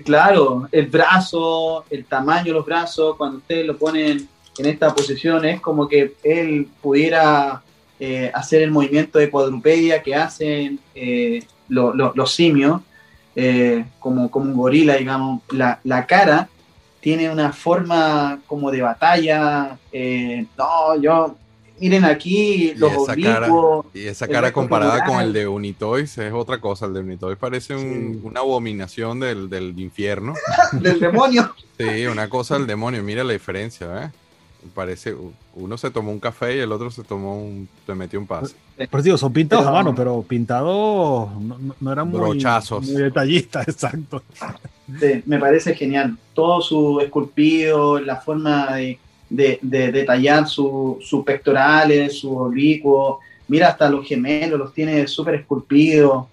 [0.03, 5.45] Claro, el brazo, el tamaño de los brazos, cuando ustedes lo ponen en esta posición,
[5.45, 7.61] es como que él pudiera
[7.99, 12.81] eh, hacer el movimiento de cuadrupedia que hacen eh, lo- lo- los simios,
[13.35, 15.41] eh, como, como un gorila, digamos.
[15.51, 16.47] La, la cara
[17.01, 19.77] tiene una forma como de batalla.
[19.91, 21.35] eh, no, yo,
[21.79, 23.49] miren aquí Y los esa cara,
[23.93, 26.85] y esa cara comparada con el de Unitoys es otra cosa.
[26.85, 28.19] El de Unitoys parece un- Sí.
[28.23, 30.33] una abominación del, del infierno.
[30.73, 31.53] del demonio.
[31.77, 33.03] Sí, una cosa del demonio.
[33.03, 34.11] Mira la diferencia, ¿eh?
[34.73, 35.15] Parece,
[35.55, 38.55] uno se tomó un café y el otro se tomó un, se metió un pase.
[38.89, 42.85] Por eso digo, son pintados Pero- a mano, pero pintados no, no- eran muy, Brochazos.
[42.89, 44.21] muy detallistas, exacto.
[44.99, 46.17] Sí, me parece genial.
[46.33, 48.99] Todo su esculpido, la forma de,
[49.29, 53.17] de- de detallar su- sus pectorales, sus oblicuos.
[53.47, 56.25] Mira, hasta los gemelos los tiene súper esculpidos.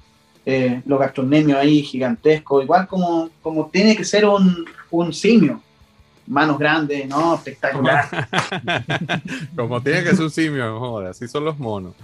[0.44, 2.64] eh, los gastrocnemios ahí gigantescos.
[2.64, 5.60] Igual como, como tiene que ser un, un simio.
[6.26, 7.34] Manos grandes, ¿no?
[7.34, 8.08] Espectacular.
[9.56, 11.94] Como tiene que ser un simio, joder, así son los monos.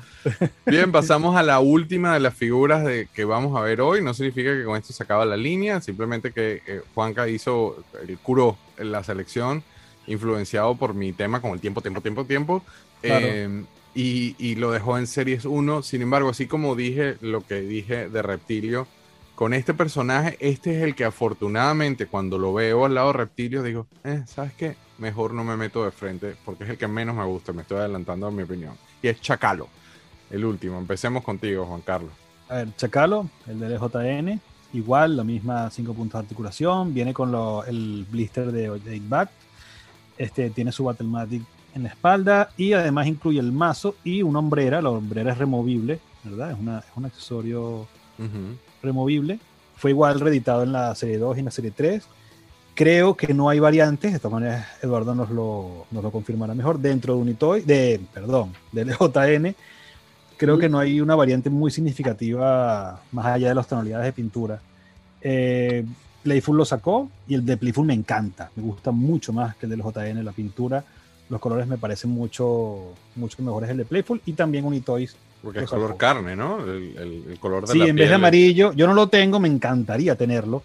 [0.67, 4.03] Bien, pasamos a la última de las figuras de, que vamos a ver hoy.
[4.03, 8.19] No significa que con esto se acaba la línea, simplemente que eh, Juanca hizo, el
[8.19, 9.63] curó en la selección,
[10.07, 12.63] influenciado por mi tema con el tiempo, tiempo, tiempo, tiempo.
[13.01, 13.27] Claro.
[13.27, 15.83] eh, y, y lo dejó en Series 1.
[15.83, 18.87] Sin embargo, así como dije lo que dije de Reptilio,
[19.39, 23.63] con este personaje, este es el que afortunadamente cuando lo veo al lado de Reptilio
[23.63, 24.75] digo, eh, ¿sabes qué?
[24.99, 27.79] Mejor no me meto de frente porque es el que menos me gusta, me estoy
[27.79, 28.75] adelantando a mi opinión.
[29.01, 29.69] Y es Chacalo,
[30.33, 30.77] el último.
[30.77, 32.11] Empecemos contigo, Juan Carlos.
[32.49, 34.41] A ver, Chacalo, el de JN,
[34.73, 39.31] igual, la misma 5 puntos de articulación, viene con lo- el blister de 8 back.
[40.17, 41.45] Este, tiene su Battlematic
[41.77, 44.83] en la espalda y además incluye el mazo y una hombrera.
[44.83, 46.51] La hombrera es removible, ¿verdad?
[46.51, 47.87] Es, una, es un accesorio
[48.89, 49.39] removible.
[49.77, 52.05] Fue igual reeditado en la serie 2 y en la serie 3.
[52.75, 56.79] Creo que no hay variantes, de esta manera Eduardo nos lo, nos lo confirmará mejor.
[56.79, 59.55] Dentro de Unitoy, de, perdón, del JN,
[60.37, 64.61] creo que no hay una variante muy significativa más allá de las tonalidades de pintura.
[65.21, 65.85] Eh,
[66.23, 69.71] Playful lo sacó y el de Playful me encanta, me gusta mucho más que el
[69.71, 70.85] del JN, la pintura,
[71.29, 75.17] los colores me parecen mucho, mucho mejores el de Playful y también Unitoys.
[75.43, 76.65] Porque es color carne, ¿no?
[76.65, 80.17] El, el, color de sí, en vez de amarillo, yo no lo tengo, me encantaría
[80.17, 80.63] tenerlo,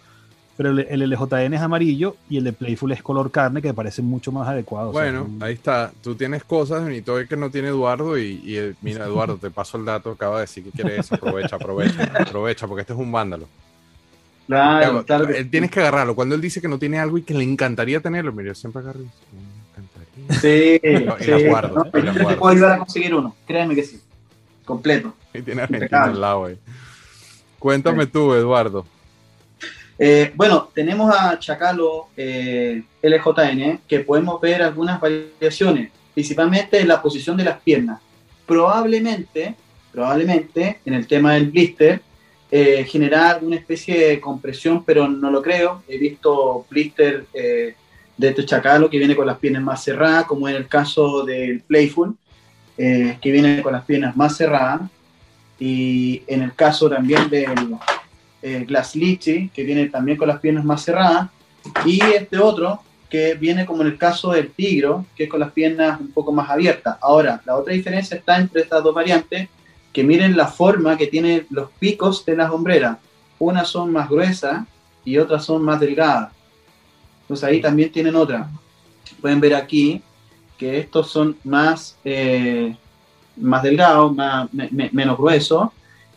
[0.57, 3.73] pero el, el, LJN es amarillo y el de Playful es color carne, que me
[3.73, 4.91] parece mucho más adecuado.
[4.91, 5.91] Bueno, ahí está.
[6.01, 9.51] Tú tienes cosas de Unitoy que no tiene Eduardo y, y eh, mira, Eduardo, te
[9.51, 12.99] paso el dato, acaba de decir que quiere eso, aprovecha, aprovecha, aprovecha, porque este es
[12.99, 13.47] un vándalo.
[14.47, 15.27] Claro, claro.
[15.49, 16.15] Tienes que agarrarlo.
[16.15, 18.81] Cuando él dice que no tiene algo y que le encantaría tenerlo, mira, yo siempre
[18.81, 19.07] agarro Me
[19.71, 20.41] encantaría.
[20.41, 21.75] Sí, y, sí, las guardo.
[21.75, 22.29] No, y las guardo.
[22.29, 23.99] Te puedo ayudar a conseguir uno, créeme que sí.
[24.65, 25.13] Completo.
[25.33, 26.57] Y tiene Argentina al lado ahí.
[27.59, 28.09] Cuéntame sí.
[28.11, 28.85] tú, Eduardo.
[29.97, 37.01] Eh, bueno, tenemos a Chacalo eh, LJN, que podemos ver algunas variaciones, principalmente en la
[37.01, 38.01] posición de las piernas.
[38.45, 39.55] Probablemente,
[39.91, 42.01] probablemente, en el tema del blister,
[42.51, 45.83] eh, generar una especie de compresión, pero no lo creo.
[45.87, 50.55] He visto blister de este chacalo que viene con las piernas más cerradas, como en
[50.55, 52.15] el caso del Playful,
[52.77, 54.81] eh, que viene con las piernas más cerradas.
[55.59, 57.77] Y en el caso también del
[58.41, 61.29] eh, Glass Litchi, que viene también con las piernas más cerradas.
[61.85, 65.51] Y este otro, que viene como en el caso del Tigro, que es con las
[65.51, 66.97] piernas un poco más abiertas.
[66.99, 69.49] Ahora, la otra diferencia está entre estas dos variantes
[69.93, 72.97] que miren la forma que tienen los picos de las hombreras.
[73.37, 74.65] Unas son más gruesas
[75.05, 76.31] y otras son más delgadas.
[77.21, 78.49] Entonces ahí también tienen otra.
[79.21, 80.01] Pueden ver aquí
[80.63, 82.73] que estos son más, eh,
[83.35, 85.69] más delgados, más, me, me, menos gruesos,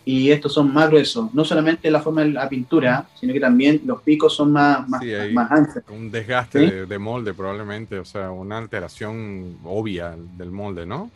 [0.04, 1.34] y estos son más gruesos.
[1.34, 5.00] No solamente la forma de la pintura, sino que también los picos son más, más,
[5.02, 5.82] sí, más anchos.
[5.88, 6.70] Un desgaste ¿Sí?
[6.70, 11.10] de, de molde probablemente, o sea, una alteración obvia del molde, ¿no?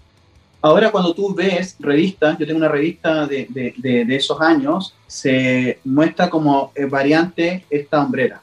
[0.60, 4.94] Ahora cuando tú ves revistas, yo tengo una revista de, de, de, de, esos años,
[5.06, 8.42] se muestra como variante esta hombrera.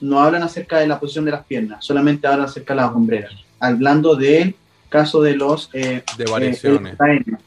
[0.00, 3.43] No hablan acerca de la posición de las piernas, solamente hablan acerca de las hombreras,
[3.60, 4.56] hablando del
[4.88, 6.94] caso de los eh, de variaciones.
[6.94, 7.38] Eh, LJN,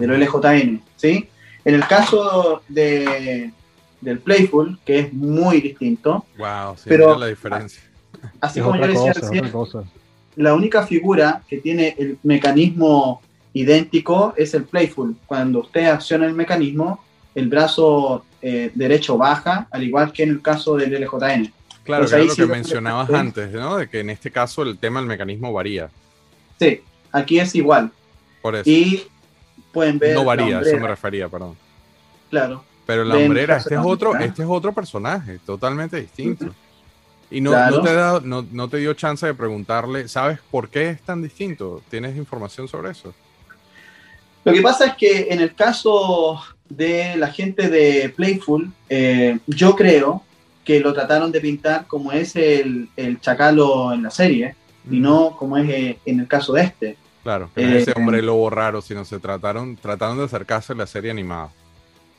[0.00, 1.28] de los LJN, ¿sí?
[1.64, 3.50] En el caso de,
[4.00, 6.24] del Playful, que es muy distinto.
[6.38, 7.82] Wow, sí, pero la diferencia.
[8.40, 9.12] Así es como yo decía
[9.52, 9.90] cosa, recién,
[10.36, 15.16] la única figura que tiene el mecanismo idéntico es el playful.
[15.26, 17.00] Cuando usted acciona el mecanismo,
[17.34, 21.52] el brazo eh, derecho baja, al igual que en el caso del LJN.
[21.86, 23.76] Claro, pues que era lo que mencionabas antes, ¿no?
[23.76, 25.88] De que en este caso el tema del mecanismo varía.
[26.58, 27.92] Sí, aquí es igual.
[28.42, 28.68] Por eso.
[28.68, 29.06] Y
[29.72, 30.14] pueden ver.
[30.14, 31.56] No varía, eso me refería, perdón.
[32.28, 32.64] Claro.
[32.86, 36.52] Pero la hombrera, este es otro, este es otro personaje, totalmente distinto.
[37.30, 37.76] Y no, claro.
[37.76, 41.22] no, te da, no, no te dio chance de preguntarle, ¿sabes por qué es tan
[41.22, 41.82] distinto?
[41.88, 43.14] ¿Tienes información sobre eso?
[44.44, 49.74] Lo que pasa es que en el caso de la gente de Playful, eh, yo
[49.74, 50.22] creo
[50.66, 54.94] que lo trataron de pintar como es el, el chacalo en la serie mm.
[54.94, 56.96] y no como es eh, en el caso de este.
[57.22, 60.76] Claro, que no eh, ese hombre lobo raro, sino se trataron, trataron de acercarse a
[60.76, 61.50] la serie animada.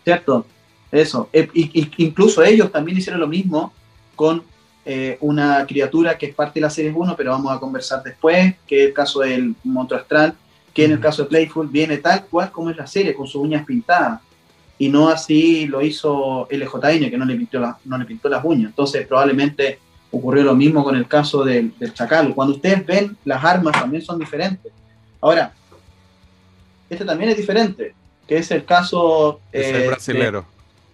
[0.03, 0.45] Cierto,
[0.91, 1.29] eso.
[1.33, 3.73] E, y, incluso ellos también hicieron lo mismo
[4.15, 4.41] con
[4.85, 8.55] eh, una criatura que es parte de la serie 1, pero vamos a conversar después,
[8.65, 10.35] que es el caso del monstruo astral,
[10.73, 13.41] que en el caso de Playful viene tal cual como es la serie, con sus
[13.41, 14.21] uñas pintadas.
[14.79, 18.43] Y no así lo hizo LJN, que no le pintó, la, no le pintó las
[18.43, 18.69] uñas.
[18.69, 19.79] Entonces probablemente
[20.11, 22.33] ocurrió lo mismo con el caso del, del Chacal.
[22.35, 24.71] Cuando ustedes ven, las armas también son diferentes.
[25.19, 25.53] Ahora,
[26.89, 27.93] este también es diferente,
[28.27, 29.39] que es el caso...
[29.51, 30.45] Es eh, el brasilero.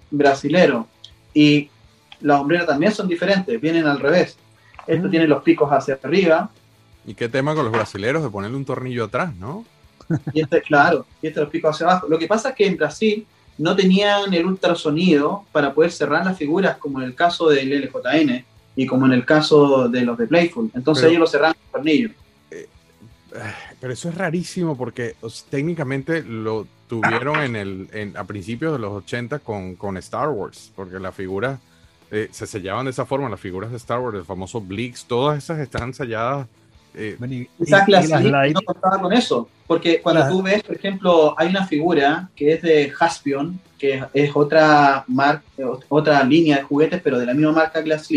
[0.09, 0.87] Brasilero.
[1.33, 1.69] Y
[2.21, 4.37] las hombreras también son diferentes, vienen al revés.
[4.87, 5.11] Esto mm.
[5.11, 6.49] tiene los picos hacia arriba.
[7.05, 9.65] ¿Y qué tema con los brasileros de ponerle un tornillo atrás, no?
[10.33, 12.07] Y este, claro, y este los picos hacia abajo.
[12.07, 13.25] Lo que pasa es que en Brasil
[13.63, 18.43] no tenían el ultrasonido para poder cerrar las figuras, como en el caso del LJN
[18.75, 20.69] y como en el caso de los de Playful.
[20.73, 22.09] Entonces pero, ellos lo cerraron con tornillo.
[22.51, 22.67] Eh,
[23.79, 28.73] pero eso es rarísimo porque o sea, técnicamente lo tuvieron en el, en, a principios
[28.73, 31.57] de los 80 con, con Star Wars, porque las figuras
[32.11, 35.41] eh, se sellaban de esa forma, las figuras de Star Wars, el famoso Blix, todas
[35.41, 36.49] esas están selladas
[36.93, 40.35] eh, no contaba con eso, porque cuando claro.
[40.35, 45.41] tú ves, por ejemplo, hay una figura que es de Jaspion, que es otra, mar,
[45.89, 48.09] otra línea de juguetes, pero de la misma marca Glass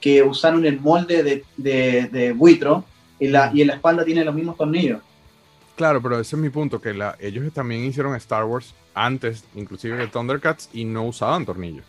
[0.00, 2.84] que usaron el molde de, de, de buitro
[3.18, 5.00] y, la, y en la espalda tiene los mismos tornillos.
[5.76, 9.96] Claro, pero ese es mi punto, que la, ellos también hicieron Star Wars antes, inclusive
[9.96, 11.84] de Thundercats, y no usaban tornillos.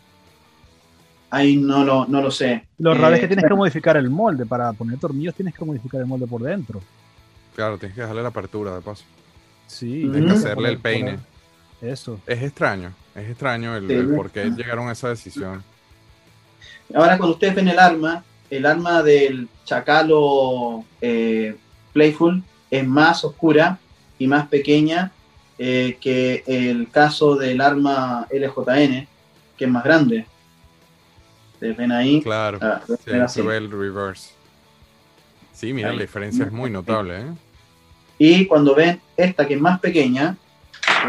[1.31, 2.67] Ahí no lo, no lo sé.
[2.79, 4.45] Lo raro es que eh, tienes que modificar el molde.
[4.45, 6.81] Para poner tornillos tienes que modificar el molde por dentro.
[7.55, 9.03] Claro, tienes que dejarle la apertura de paso.
[9.67, 10.09] Sí.
[10.11, 11.19] Tienes que hacerle el peine.
[11.81, 12.19] Eso.
[12.25, 15.63] Es extraño, es extraño el, por qué llegaron a esa decisión.
[16.93, 21.55] Ahora cuando ustedes ven el arma, el arma del Chacalo eh,
[21.93, 23.79] Playful es más oscura
[24.17, 25.11] y más pequeña
[25.57, 29.07] eh, que el caso del arma LJN,
[29.57, 30.25] que es más grande.
[31.59, 32.21] Ustedes ven ahí.
[32.21, 32.81] Claro, ah,
[33.27, 34.31] se ve el reverse.
[35.51, 37.19] Sí, mira, la diferencia es muy notable.
[37.19, 37.25] ¿eh?
[38.17, 40.37] Y cuando ven esta que es más pequeña,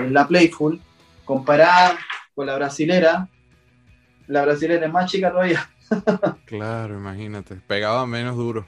[0.09, 0.81] la Playful,
[1.25, 1.97] comparada
[2.35, 3.29] con la brasilera,
[4.27, 5.71] la brasilera es más chica todavía.
[6.47, 8.67] claro, imagínate, pegaba menos duro.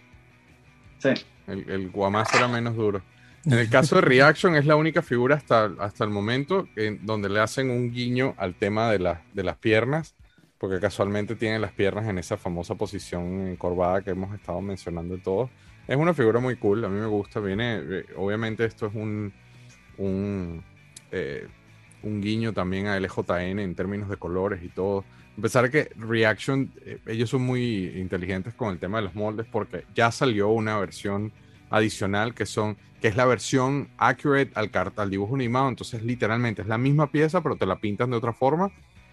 [0.99, 1.11] Sí.
[1.49, 3.03] El, el guamazo era menos duro.
[3.45, 7.29] En el caso de Reaction es la única figura hasta, hasta el momento en donde
[7.29, 10.15] le hacen un guiño al tema de, de las piernas,
[10.63, 15.51] porque casualmente tiene las piernas en esa famosa posición encorvada que hemos estado mencionando todos.
[15.89, 17.41] Es una figura muy cool, a mí me gusta.
[17.41, 19.33] Viene, eh, obviamente esto es un,
[19.99, 20.63] un
[21.11, 21.49] eh,
[22.05, 25.05] un guiño también a LJN en términos de colores y todo.
[25.37, 29.49] A pesar que Reaction, eh, ellos son muy inteligentes con el tema de los moldes
[29.51, 31.33] porque ya salió una versión
[31.71, 36.69] adicional que son que es la versión accurate al, al dibujo animado, entonces literalmente es
[36.69, 38.71] la misma pieza pero te la pintan de otra forma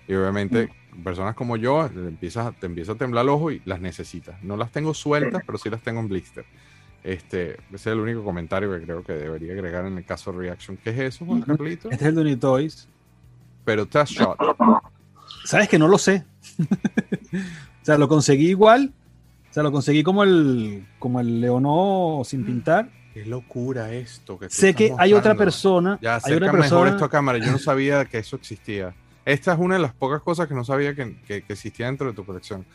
[0.09, 1.03] y obviamente mm.
[1.03, 4.41] personas como yo empiezas, te empieza a temblar el ojo y las necesitas.
[4.43, 6.45] No las tengo sueltas, pero sí las tengo en blister.
[7.03, 10.39] Este, ese es el único comentario que creo que debería agregar en el caso de
[10.39, 10.77] Reaction.
[10.83, 11.91] ¿Qué es eso, Juan Carlito?
[11.91, 12.87] Este es el de Unitoys.
[13.63, 14.37] Pero Test Shot.
[15.45, 16.25] ¿Sabes que no lo sé?
[16.57, 18.91] o sea, lo conseguí igual.
[19.51, 22.89] O sea, lo conseguí como el, como el Leonó sin pintar.
[23.13, 24.39] Qué locura esto.
[24.39, 25.99] Que sé que hay otra persona.
[26.01, 26.81] Ya, hay otra persona...
[26.81, 27.37] mejor esto a cámara.
[27.37, 28.95] Yo no sabía que eso existía.
[29.29, 32.07] Esta es una de las pocas cosas que no sabía que, que, que existía dentro
[32.07, 32.65] de tu colección.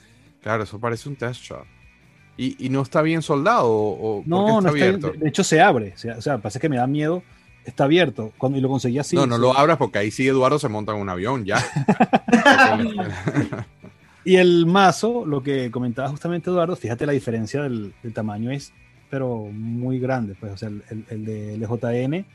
[0.40, 1.64] Claro, eso parece un test shot.
[2.36, 3.68] ¿Y, no está bien soldado?
[3.68, 5.12] O, no, está no abierto?
[5.12, 5.94] de hecho se abre.
[6.16, 7.22] O sea, pasa que me da miedo.
[7.64, 8.32] Está abierto.
[8.36, 9.16] Cuando, y lo conseguí así.
[9.16, 11.58] No, no lo abras porque ahí sí Eduardo se monta en un avión ya.
[14.24, 18.72] y el mazo, lo que comentaba justamente Eduardo, fíjate la diferencia del, tamaño es,
[19.08, 20.34] pero muy grande.
[20.38, 22.26] Pues, o sea, el, el, de LJN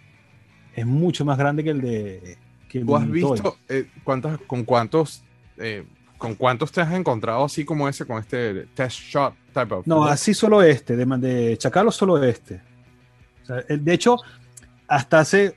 [0.75, 2.37] es mucho más grande que el de.
[2.69, 5.23] Que ¿Tú has visto eh, cuántas, con cuántos
[5.57, 5.85] eh,
[6.19, 9.87] ¿Con cuántos te has encontrado así como ese, con este test shot type of?
[9.87, 12.61] No, así solo este, de, de Chacalo solo este.
[13.69, 14.17] de hecho,
[14.85, 15.55] hasta hace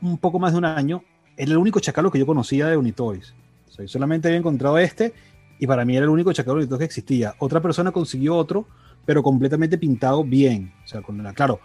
[0.00, 1.04] un poco más de un año,
[1.36, 3.34] era el único Chacalo que yo conocía de Unitoys.
[3.68, 5.12] O sea, solamente había encontrado este
[5.58, 7.34] y para mí era el único Chacalo de Unitoys que existía.
[7.38, 8.66] Otra persona consiguió otro,
[9.04, 10.72] pero completamente pintado bien.
[10.82, 11.60] O sea, con la, claro,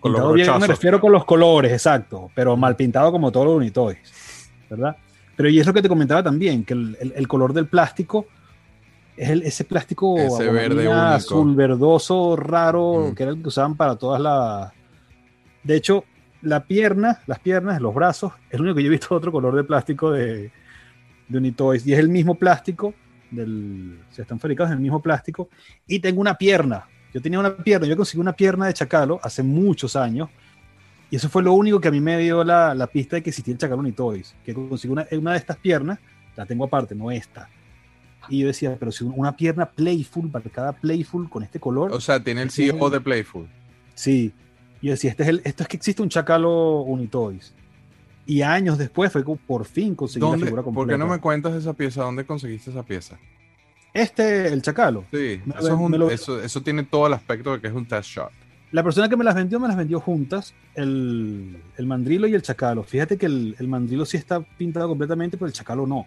[0.00, 4.50] pintado bien me refiero con los colores, exacto, pero mal pintado como todos los Unitoys,
[4.68, 4.96] ¿verdad?
[5.36, 8.26] Pero y es lo que te comentaba también, que el, color del plástico
[9.16, 14.20] es ese plástico ese verde azul verdoso raro que era el que usaban para todas
[14.20, 14.72] las...
[15.62, 16.04] De hecho,
[16.42, 19.54] la pierna, las piernas, los brazos, es lo único que yo he visto otro color
[19.56, 20.50] de plástico de,
[21.28, 21.86] de Unitoys.
[21.86, 22.94] Y es el mismo plástico,
[23.30, 25.48] del, se están fabricados en el mismo plástico.
[25.86, 26.86] Y tengo una pierna.
[27.12, 30.28] Yo tenía una pierna, yo conseguí una pierna de Chacalo hace muchos años
[31.10, 33.30] y eso fue lo único que a mí me dio la, la pista de que
[33.30, 34.34] existía el Chacalón y Toys.
[34.44, 35.98] Que consigo una, una de estas piernas,
[36.36, 37.48] la tengo aparte, no esta.
[38.28, 41.92] Y yo decía, pero si una pierna Playful, para cada Playful con este color.
[41.92, 43.48] O sea, tiene el CEO de Playful.
[43.94, 44.32] Sí.
[44.80, 47.54] Y yo decía, este es el, esto es que existe un Chacalo Unitoys.
[48.24, 50.86] Y años después fue que por fin conseguí la figura completa.
[50.86, 52.04] ¿Por qué no me cuentas esa pieza?
[52.04, 53.18] ¿Dónde conseguiste esa pieza?
[53.92, 55.04] Este, el Chacalo.
[55.10, 58.30] Sí, eso, eso, eso, tiene todo el aspecto de que es un test shot.
[58.72, 62.84] La persona que me las vendió, me las vendió juntas, el, mandrilo y el chacalo.
[62.84, 66.06] Fíjate que el, mandrilo sí está pintado completamente, pero el chacalo no.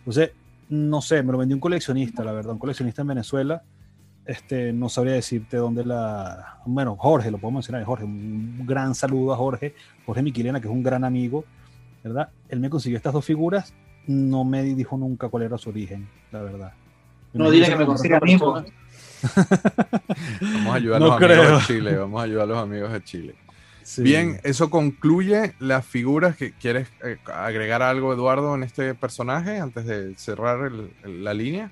[0.00, 0.32] Entonces,
[0.68, 3.62] no sé, me lo vendió un coleccionista, la verdad, un coleccionista en Venezuela.
[4.26, 6.58] Este, no sabría decirte dónde la.
[6.66, 8.04] Bueno, Jorge, lo puedo mencionar, Jorge.
[8.04, 9.74] Un gran saludo a Jorge,
[10.04, 11.46] Jorge Miquilena, que es un gran amigo,
[12.02, 12.28] ¿verdad?
[12.50, 13.72] Él me consiguió estas dos figuras,
[14.06, 16.72] no me dijo nunca cuál era su origen, la verdad.
[17.32, 18.36] No, dile que me consiga a mí,
[20.40, 23.02] vamos a ayudar a los amigos de Chile, vamos a ayudar a los amigos de
[23.02, 23.34] Chile.
[23.98, 29.84] Bien, eso concluye las figuras que quieres eh, agregar algo, Eduardo, en este personaje antes
[29.84, 30.70] de cerrar
[31.04, 31.70] la línea.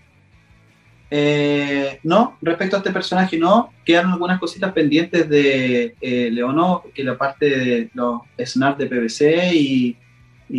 [1.10, 7.04] Eh, no, respecto a este personaje no, quedan algunas cositas pendientes de eh, Leono, que
[7.04, 9.96] la parte de los snaps de PVC y,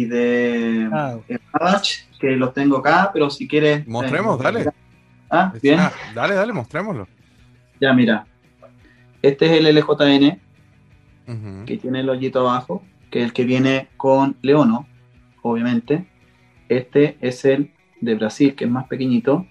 [0.05, 1.17] de ah.
[2.19, 3.87] que los tengo acá, pero si quieres...
[3.87, 4.65] Mostremos, dale.
[5.29, 5.79] Ah, bien.
[6.15, 7.07] dale, dale, mostrémoslo.
[7.79, 8.25] Ya, mira.
[9.21, 10.39] Este es el LJN,
[11.65, 14.87] que tiene el hoyito abajo, que es el que viene con Leono,
[15.41, 16.05] obviamente.
[16.69, 17.71] Este es el
[18.01, 19.45] de Brasil, que es más pequeñito,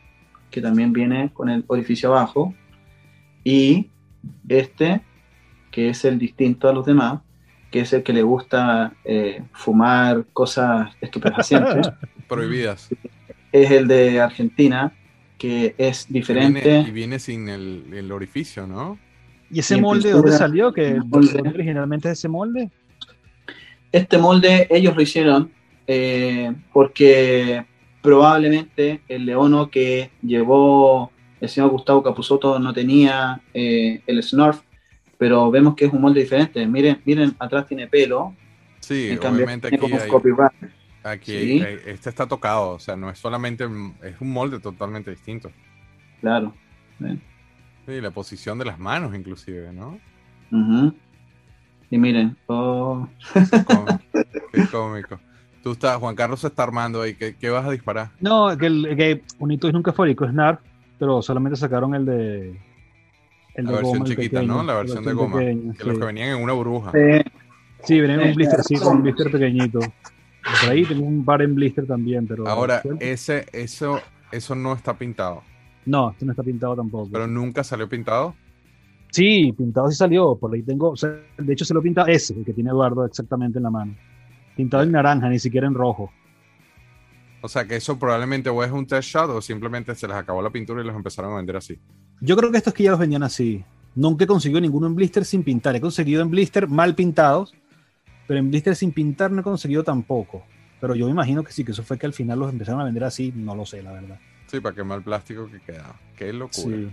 [0.50, 2.52] que también viene con el orificio abajo.
[3.44, 3.90] Y
[4.48, 5.00] este,
[5.70, 7.20] que es el distinto a los demás,
[7.72, 11.90] que es el que le gusta eh, fumar cosas estupefacientes.
[12.28, 12.90] Prohibidas.
[13.50, 14.92] Es el de Argentina,
[15.38, 16.84] que es diferente.
[16.86, 18.98] y viene sin el, orificio, ¿no?
[19.50, 20.72] ¿Y ese molde dónde salió?
[20.72, 22.70] ¿Que originalmente es ese molde?
[23.90, 25.50] Este molde ellos lo hicieron
[25.86, 27.64] eh, porque
[28.00, 31.10] probablemente el leono que llevó
[31.40, 34.60] el señor Gustavo Capusotto no tenía eh, el Snarf,
[35.22, 36.66] pero vemos que es un molde diferente.
[36.66, 38.34] Miren, miren, atrás tiene pelo.
[38.80, 39.76] Sí, obviamente aquí,
[41.04, 43.62] aquí este está tocado, o sea, no es solamente,
[44.02, 45.52] es un molde totalmente distinto.
[46.20, 46.52] Claro.
[46.98, 50.00] Sí, la posición de las manos inclusive, ¿no?
[51.88, 53.06] Y miren, oh.
[54.52, 55.20] Qué cómico.
[55.62, 57.14] Tú estás, Juan Carlos se está armando ahí.
[57.14, 58.10] ¿Qué, vas a disparar?
[58.18, 59.22] No, que, el, que
[59.72, 60.58] nunca fue rico, es NAR,
[60.98, 62.71] pero solamente sacaron el de.
[63.54, 64.62] El la versión chiquita, ¿no?
[64.62, 65.40] La versión, de goma.
[65.40, 66.92] que los que venían en una burbuja.
[67.84, 69.70] Sí, venían en un blister, sí, con un blister pequeño.
[69.72, 72.48] Por ahí tengo un par en blister también, pero.
[72.48, 74.00] Ahora, ese, eso,
[74.30, 75.42] eso no está pintado.
[75.84, 77.08] No, esto no está pintado tampoco.
[77.12, 78.34] ¿Pero nunca salió pintado?
[79.10, 80.36] Sí, pintado sí salió.
[80.36, 80.90] Por ahí tengo.
[80.90, 83.70] O sea, de hecho, se lo pinta ese, el que tiene Eduardo exactamente en la
[83.70, 83.94] mano.
[84.56, 86.12] Pintado en naranja, ni siquiera en rojo.
[87.42, 90.40] O sea que eso probablemente o es un test shot o simplemente se les acabó
[90.40, 91.78] la pintura y los empezaron a vender así.
[92.20, 93.64] Yo creo que estos que ya los vendían así.
[93.96, 95.74] Nunca he conseguido ninguno en blister sin pintar.
[95.74, 97.52] He conseguido en blister mal pintados,
[98.28, 100.44] pero en blister sin pintar no he conseguido tampoco.
[100.80, 102.84] Pero yo me imagino que sí, que eso fue que al final los empezaron a
[102.84, 103.32] vender así.
[103.34, 104.20] No lo sé, la verdad.
[104.46, 105.98] Sí, para quemar el plástico que queda.
[106.16, 106.76] Qué locura.
[106.76, 106.92] Sí.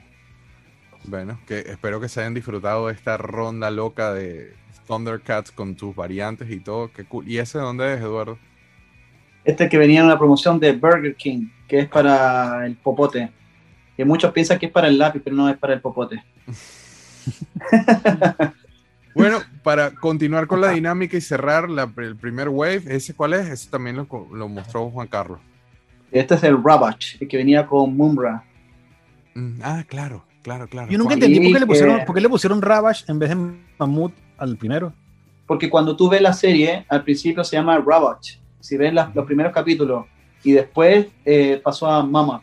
[1.06, 4.54] Bueno, que espero que se hayan disfrutado de esta ronda loca de
[4.88, 6.92] Thundercats con tus variantes y todo.
[6.92, 7.28] Qué cool.
[7.28, 8.40] ¿Y ese dónde es, Eduardo?
[9.44, 13.32] Este que venía en una promoción de Burger King, que es para el popote.
[13.96, 16.24] Que muchos piensan que es para el lápiz, pero no es para el popote.
[19.16, 21.68] bueno, para continuar con la dinámica y cerrar
[21.98, 23.48] el primer wave, ¿ese cuál es?
[23.50, 25.40] Ese también lo, mostró Juan Carlos.
[26.12, 28.44] Este es el Ravage, el que venía con Mumbra.
[29.36, 30.90] Mm, ah, claro, claro, claro.
[30.92, 33.36] Yo nunca entendí por qué, le pusieron, por qué le pusieron Ravage en vez de
[33.78, 34.94] Mammoth al primero?
[35.46, 38.20] Porque cuando tú ves la serie, al principio se llama Robot.
[38.60, 40.06] Si ves los primeros capítulos
[40.44, 42.42] y después eh, pasó a Mama.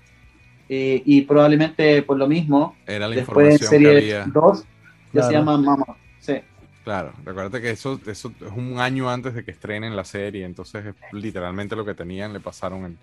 [0.68, 4.64] Eh, y probablemente por lo mismo, Era la después de serie 2
[5.12, 5.86] ya se llama Mama.
[6.18, 6.40] Sí.
[6.84, 10.86] Claro, recuerda que eso, eso es un año antes de que estrenen la serie, entonces
[10.86, 12.96] es literalmente lo que tenían, le pasaron el...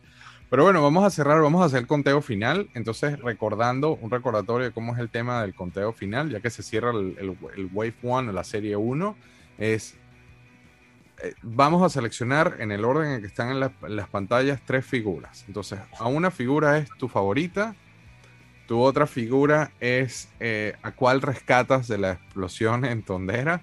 [0.49, 2.69] Pero bueno, vamos a cerrar, vamos a hacer el conteo final.
[2.75, 6.61] Entonces, recordando, un recordatorio de cómo es el tema del conteo final, ya que se
[6.61, 9.15] cierra el, el, Wave 1, la serie 1,
[9.57, 9.95] es.
[11.21, 15.45] Eh, vamos a seleccionar en el orden en que están en, las pantallas tres figuras.
[15.47, 17.75] Entonces, a una figura es tu favorita,
[18.67, 23.61] tu otra figura es eh, a cuál rescatas de la explosión en Tondera.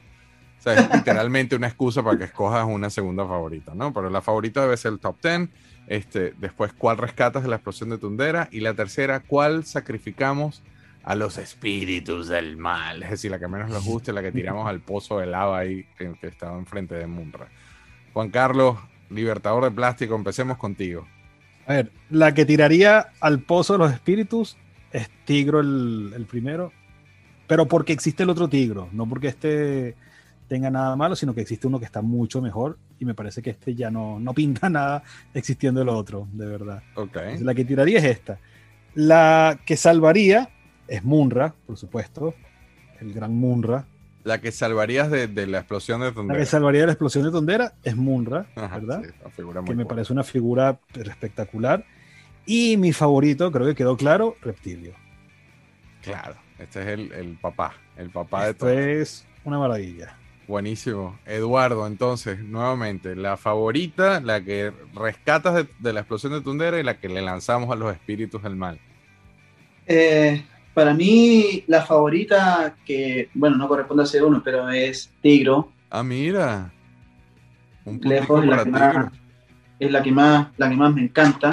[0.58, 3.92] O sea, es literalmente una excusa para que escojas una segunda favorita, ¿no?
[3.92, 5.48] Pero la favorita debe ser el top 10
[5.90, 8.48] este, después, ¿cuál rescatas de la explosión de Tundera?
[8.52, 10.62] Y la tercera, ¿cuál sacrificamos
[11.02, 13.02] a los espíritus del mal?
[13.02, 15.86] Es decir, la que menos nos guste, la que tiramos al pozo de lava ahí
[15.96, 17.48] que, estaba enfrente de Munra.
[18.12, 18.78] Juan Carlos,
[19.08, 21.06] libertador de plástico, empecemos contigo.
[21.66, 24.56] A ver, la que tiraría al pozo de los espíritus
[24.92, 26.72] es Tigro el, el primero,
[27.46, 29.96] pero porque existe el otro Tigro, no porque este
[30.50, 33.50] tenga nada malo, sino que existe uno que está mucho mejor y me parece que
[33.50, 36.82] este ya no, no pinta nada existiendo el otro, de verdad.
[36.96, 37.38] Okay.
[37.38, 38.40] la que tiraría es esta.
[38.94, 40.50] La que salvaría
[40.90, 42.34] es Munra, por supuesto,
[43.00, 43.86] el gran Munra.
[44.24, 46.38] La que salvarías de, la explosión de Tondera.
[46.38, 49.02] La que salvaría de la explosión de Tondera es Munra, ¿verdad?
[49.64, 51.86] que me parece una figura espectacular.
[52.44, 54.92] Y mi favorito, creo que quedó claro, Reptilio.
[56.02, 58.70] Claro, este es el, papá, el papá de todo.
[58.70, 60.16] es una maravilla.
[60.48, 61.18] Buenísimo.
[61.26, 66.98] Eduardo, entonces, nuevamente, la favorita, la que rescatas de, la explosión de Tundera y la
[66.98, 68.80] que le lanzamos a los espíritus del mal.
[69.86, 70.44] Eh,
[70.80, 75.70] para mí, la favorita, que, bueno, no corresponde a ser uno, pero es Tigro.
[75.90, 76.72] Ah, mira.
[77.84, 79.12] Un Lejos, es la, que más,
[79.78, 81.50] es la que más, la que más me encanta.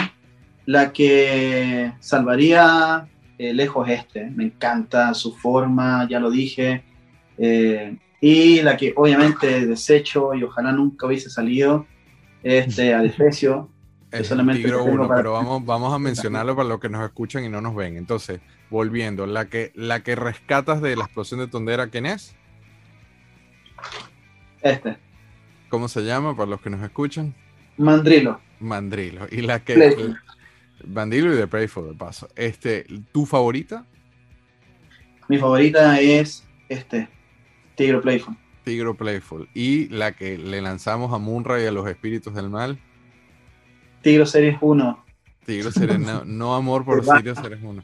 [0.66, 3.06] La que salvaría
[3.38, 4.30] eh, lejos este.
[4.30, 6.86] Me encanta su forma, ya lo dije.
[7.38, 11.86] Eh, y la que obviamente desecho y ojalá nunca hubiese salido,
[12.44, 13.70] este, a desprecio,
[14.10, 17.50] Es el Tigro 1, pero vamos, vamos a mencionarlo para los que nos escuchan y
[17.50, 17.98] no nos ven.
[17.98, 18.40] Entonces,
[18.70, 22.36] volviendo, la que, la que rescatas de la explosión de Tondera, ¿quién es?
[24.62, 24.98] Este.
[25.70, 27.36] ¿Cómo se llama para los que nos escuchan?
[27.78, 28.40] Mandrilo.
[28.60, 29.28] Mandrilo.
[29.32, 30.16] Y la que.
[30.86, 32.28] Mandrilo y de Playful, de paso.
[32.36, 33.86] Este, ¿Tu favorita?
[35.28, 37.10] Mi favorita es este,
[37.76, 38.36] Tigro Playful.
[38.64, 39.50] Tigro Playful.
[39.54, 42.80] ¿Y la que le lanzamos a Munra y a los espíritus del mal?
[44.02, 45.06] Tigro Series 1.
[45.48, 47.84] Tigro Series, no, amor por Tigro Series 1.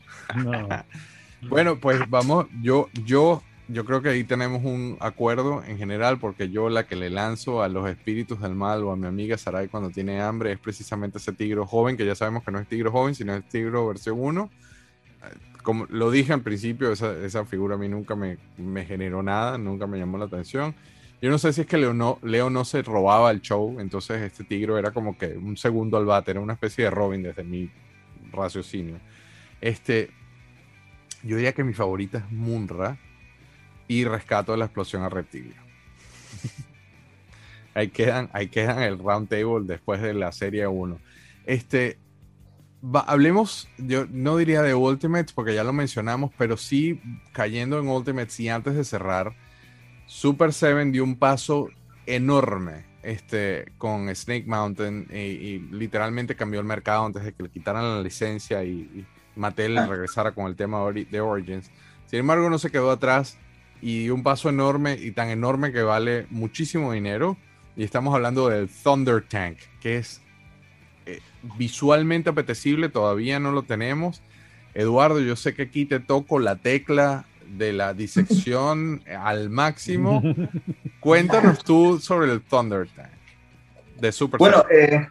[1.49, 6.49] bueno, pues vamos, yo, yo yo creo que ahí tenemos un acuerdo en general, porque
[6.49, 9.69] yo la que le lanzo a los espíritus del mal o a mi amiga Sarai
[9.69, 12.91] cuando tiene hambre es precisamente ese tigro joven, que ya sabemos que no es tigro
[12.91, 14.49] joven, sino es tigro versión 1.
[15.63, 19.57] Como lo dije al principio, esa, esa figura a mí nunca me, me, generó nada,
[19.57, 20.75] nunca me llamó la atención.
[21.23, 24.21] Yo no sé si es que Leo no, Leo no se robaba el show, entonces
[24.21, 27.45] este tigro era como que un segundo al bate, era una especie de Robin desde
[27.45, 27.71] mi
[28.33, 28.99] raciocinio.
[29.61, 30.11] Este,
[31.23, 32.97] yo diría que mi favorita es Munra
[33.87, 35.55] y rescato la explosión a reptilio.
[37.73, 40.99] ahí quedan, ahí quedan el round table después de la serie 1.
[41.45, 41.99] Este,
[43.07, 46.99] hablemos, yo no diría de Ultimates porque ya lo mencionamos, pero sí
[47.31, 49.33] cayendo en Ultimates y antes de cerrar,
[50.13, 51.69] Super 7 dio un paso
[52.05, 57.95] enorme este, con Snake Mountain y, literalmente cambió el mercado antes de que le quitaran
[57.95, 59.05] la licencia y, y
[59.35, 59.87] Mattel ah.
[59.87, 61.71] regresara con el tema de Origins.
[62.05, 63.39] Sin embargo, no se quedó atrás
[63.81, 67.35] y un paso enorme y tan enorme que vale muchísimo dinero.
[67.75, 70.21] Y estamos hablando del Thunder Tank, que es
[71.07, 71.21] eh,
[71.57, 74.21] visualmente apetecible, todavía no lo tenemos.
[74.75, 77.25] Eduardo, yo sé que aquí te toco la tecla
[77.57, 80.21] de la disección al máximo.
[80.99, 83.09] Cuéntanos tú sobre el Thunder Tank
[83.99, 85.07] de Super Bueno, eh,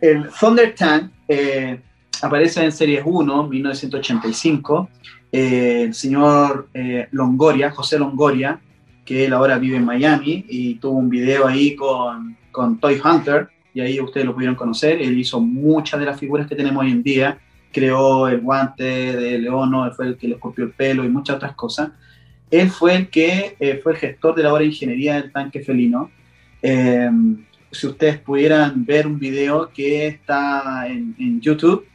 [0.00, 1.80] el Thunder Tank eh,
[2.22, 4.88] aparece en Series 1, 1985,
[5.32, 6.68] eh, el señor
[7.10, 8.60] Longoria, José Longoria,
[9.04, 13.48] que él ahora vive en Miami y tuvo un video ahí con, con Toy Hunter,
[13.74, 15.00] y ahí ustedes lo pudieron conocer.
[15.02, 17.38] Él hizo muchas de las figuras que tenemos hoy en día,
[17.72, 21.54] creó el guante de Leono, fue el que le esculpió el pelo y muchas otras
[21.54, 21.90] cosas.
[22.50, 25.60] Él fue el que eh, fue el gestor de la obra de ingeniería del tanque
[25.60, 26.10] felino.
[27.70, 31.86] si ustedes pudieran ver un video que está en, en YouTube,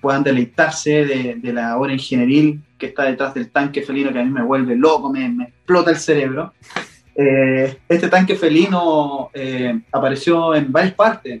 [0.00, 1.04] puedan deleitarse
[1.40, 4.76] de, la obra ingenieril que está detrás del tanque felino que a mí me vuelve
[4.76, 6.52] loco, me, explota el cerebro.
[7.14, 11.40] Eh, este tanque felino eh, apareció en varias partes.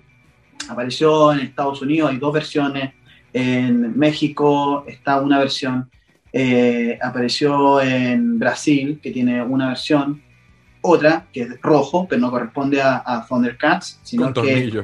[0.68, 2.94] Apareció en Estados Unidos, hay dos versiones.
[3.32, 5.90] En México está una versión.
[6.32, 10.22] Eh, apareció en Brasil, que tiene una versión.
[10.84, 14.82] Otra, que es rojo, pero no corresponde a, Thundercats, sino que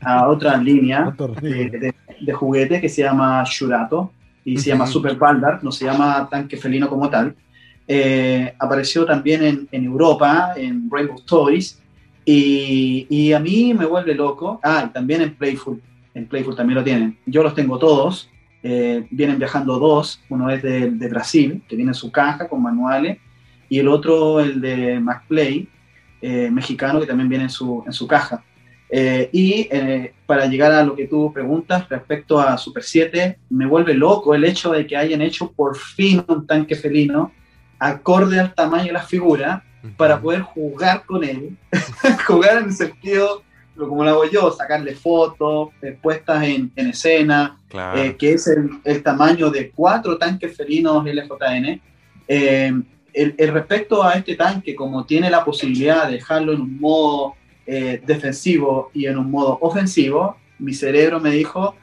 [0.00, 4.12] a otra línea de, de, juguete que se llama Shurato
[4.46, 7.34] y se llama Super Baldar, no se llama tanque felino como tal.
[7.88, 11.80] Eh, apareció también en, en, Europa, en Rainbow Toys,
[12.24, 14.58] y, y, a mí me vuelve loco.
[14.62, 15.80] Ah, y también en Playful,
[16.16, 17.18] en Playful también lo tienen.
[17.26, 18.30] Yo los tengo todos,
[18.62, 22.62] eh, vienen viajando dos, uno es de, de, Brasil, que viene en su caja con
[22.62, 23.18] manuales,
[23.68, 25.68] y el otro, el de MacPlay,
[26.22, 28.42] eh, mexicano, que también viene en su, en su caja.
[28.88, 33.66] Eh, y eh, para llegar a lo que tú preguntas respecto a Super 7, me
[33.66, 37.32] vuelve loco el hecho de que hayan hecho por fin un tanque felino
[37.78, 39.62] acorde al tamaño de la figura
[39.96, 41.56] para poder jugar con él,
[42.26, 43.42] jugar en el sentido,
[43.76, 47.58] como lo hago yo, sacarle fotos eh, puestas en, en escena,
[48.18, 51.80] que es el, el, tamaño de cuatro tanques felinos LJN.
[52.26, 57.34] El, el respecto a este tanque, como tiene la posibilidad de dejarlo en un modo
[57.68, 61.74] eh, defensivo y en un modo ofensivo, mi cerebro me dijo,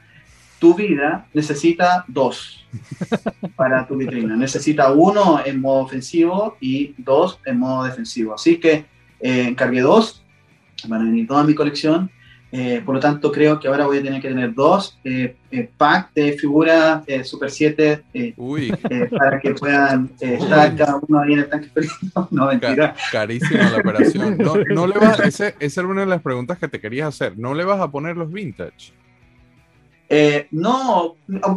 [0.58, 2.66] tu vida necesita dos
[3.56, 4.34] para tu vitrina.
[4.34, 8.32] Necesita uno en modo ofensivo y dos en modo defensivo.
[8.32, 8.86] Así que
[9.20, 10.23] eh, encargué dos,
[10.88, 12.10] van a venir toda mi colección
[12.56, 15.68] eh, por lo tanto, creo que ahora voy a tener que tener dos eh, eh
[15.76, 18.04] packs de figuras eh, Super 7
[19.10, 21.68] para que puedan estar cada uno ahí en el tanque
[22.30, 22.94] No, mentira.
[23.10, 24.38] carísima la operación.
[24.38, 27.36] No, no le vas, esa era una de las preguntas que te querías hacer.
[27.36, 28.92] ¿No le vas a poner los vintage?
[30.52, 31.16] no,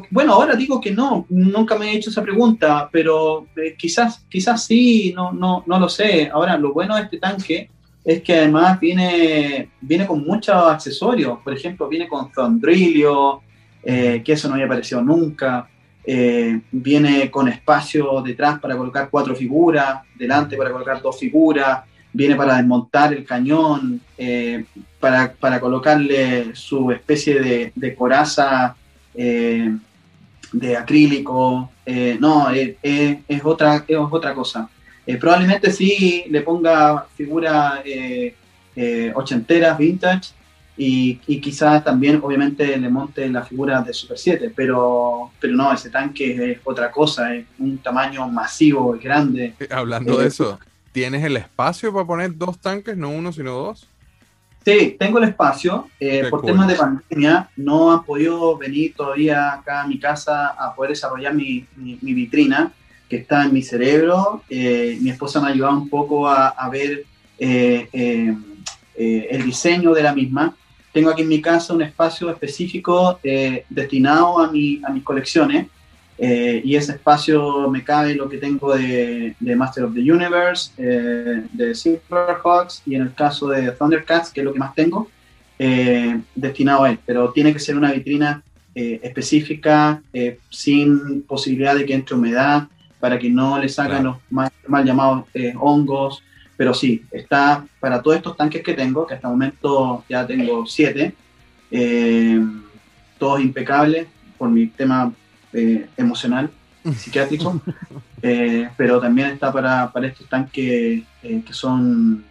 [0.09, 3.45] bueno, ahora digo que no, nunca me he hecho esa pregunta, pero
[3.77, 6.27] quizás, quizás sí, no, no, no lo sé.
[6.33, 7.69] Ahora, lo bueno de este tanque
[8.07, 11.39] es que además viene, viene con muchos accesorios.
[11.43, 13.41] Por ejemplo, viene con Thundrilio,
[13.83, 15.67] eh, que eso no había aparecido nunca.
[16.05, 21.81] Eh, viene con espacio detrás para colocar cuatro figuras, delante para colocar dos figuras.
[22.13, 24.63] viene para desmontar el cañón, eh,
[25.01, 28.73] para, para, colocarle su especie de, coraza
[29.13, 31.71] de acrílico.
[32.21, 32.77] No, es,
[33.43, 34.69] otra, es otra cosa.
[35.15, 37.81] Probablemente sí le ponga figuras
[39.15, 40.31] ochenteras, vintage,
[40.79, 45.73] y, y, quizás también obviamente le monte la figura de Super 7, pero, pero no,
[45.73, 49.55] ese tanque es otra cosa, es un tamaño masivo y grande.
[49.71, 50.59] Hablando de eso,
[50.97, 53.87] ¿Tienes el espacio para poner dos tanques, no uno, sino dos?
[54.65, 55.87] Sí, tengo el espacio.
[55.99, 60.73] Eh, por temas de pandemia, no han podido venir todavía acá a mi casa a
[60.73, 61.67] poder desarrollar mi,
[62.01, 62.71] vitrina,
[63.09, 64.43] que está en mi cerebro.
[64.49, 67.05] Eh, mi esposa me ha ayudado un poco a, ver
[67.37, 68.35] eh,
[68.93, 70.55] el diseño de la misma.
[70.91, 73.19] Tengo aquí en mi casa un espacio específico
[73.69, 75.67] destinado a, a mis colecciones
[76.19, 81.43] eh, y ese espacio me cabe lo que tengo de, Master of the Universe, eh,
[81.53, 85.09] de Silverhawks y en el caso de Thundercats, que es lo que más tengo,
[85.59, 86.99] eh, destinado a él.
[87.05, 88.43] Pero tiene que ser una vitrina
[88.79, 90.03] específica,
[90.51, 92.67] sin posibilidad de que entre humedad,
[92.99, 94.51] para que no le salgan los mal,
[94.83, 95.25] llamados
[95.59, 96.23] hongos.
[96.55, 100.65] Pero sí, está para todos estos tanques que tengo, que hasta el momento ya tengo
[100.65, 101.13] siete,
[103.19, 105.11] todos impecables por mi tema
[105.53, 106.49] eh, emocional,
[106.95, 107.61] psiquiátrico,
[108.21, 112.23] eh, pero también está para, para estos tanques eh, que son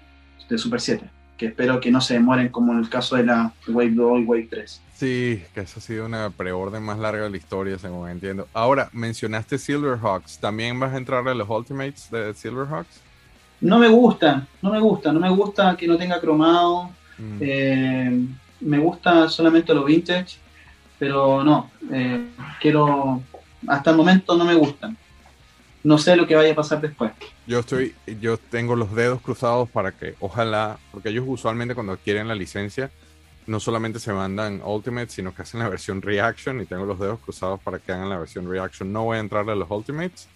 [0.49, 1.05] de Super 7,
[1.37, 4.25] que espero que no se demoren como en el caso de la Wave 2 y
[4.25, 4.83] Wave 3.
[4.97, 8.49] Sí, que esa ha sido una preorden más larga de la historia, según entiendo.
[8.55, 13.03] Ahora, mencionaste Silverhawks, ¿también vas a entrar a los Ultimates de Silverhawks?
[13.61, 16.91] No me gusta, no me gusta, no me gusta que no tenga cromado.
[17.19, 18.35] Mm.
[18.61, 20.39] me gusta solamente lo vintage
[20.99, 22.27] pero no, eh,
[22.61, 23.23] quiero,
[23.67, 24.97] hasta el momento no me gustan.
[25.83, 27.13] No sé lo que vaya a pasar después.
[27.47, 32.27] Yo estoy, yo tengo los dedos cruzados para que, ojalá, porque ellos usualmente cuando adquieren
[32.27, 32.91] la licencia,
[33.47, 37.21] no solamente se mandan Ultimate, sino que hacen la versión Reaction y tengo los dedos
[37.21, 38.93] cruzados para que hagan la versión Reaction.
[38.93, 40.29] No voy a entrar a los Ultimates.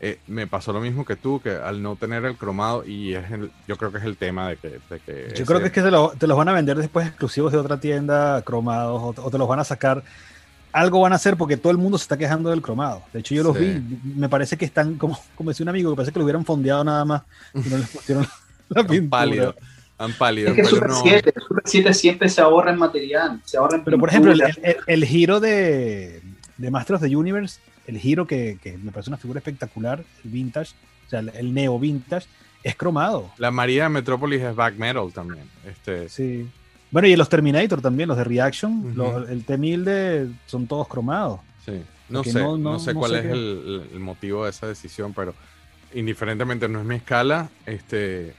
[0.00, 3.24] Eh, me pasó lo mismo que tú, que al no tener el cromado, y es
[3.66, 4.80] yo creo que es el tema de que...
[5.34, 7.80] yo creo que es que te, te, los van a vender después exclusivos de otra
[7.80, 10.04] tienda, cromados, o, te los van a sacar.
[10.70, 13.02] Algo van a hacer porque todo el mundo se está quejando del cromado.
[13.12, 13.82] De hecho, yo los vi,
[14.14, 16.84] me parece que están, como, como decía un amigo, que parece que lo hubieran fondeado
[16.84, 17.22] nada más
[17.54, 18.26] y no les pusieron
[18.68, 19.10] la pintura.
[19.10, 19.54] Pálido.
[19.98, 20.50] Han pálido.
[20.50, 23.98] Es que Super, 7, Super 7 siempre se ahorra en material, se ahorra en Pero
[23.98, 24.42] por ejemplo, el,
[24.86, 26.22] el, giro de,
[26.56, 30.72] de Master of the Universe el giro que, me parece una figura espectacular, el vintage,
[31.06, 32.26] o sea, el, neo vintage,
[32.62, 33.30] es cromado.
[33.38, 35.44] La María de Metrópolis es back metal también.
[35.66, 36.08] Este.
[36.10, 36.46] Sí.
[36.90, 38.94] Bueno, y los Terminator también, los de Reaction,
[39.28, 41.40] el T-1000 de, son todos cromados.
[41.64, 41.82] Sí.
[42.10, 45.34] No sé, no, sé cuál es el, motivo de esa decisión, pero
[45.94, 48.34] indiferentemente no es mi escala, este,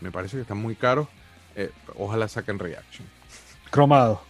[0.00, 1.08] me parece que están muy caros.
[1.56, 3.06] Eh, ojalá saquen Reaction.
[3.70, 4.22] Cromado.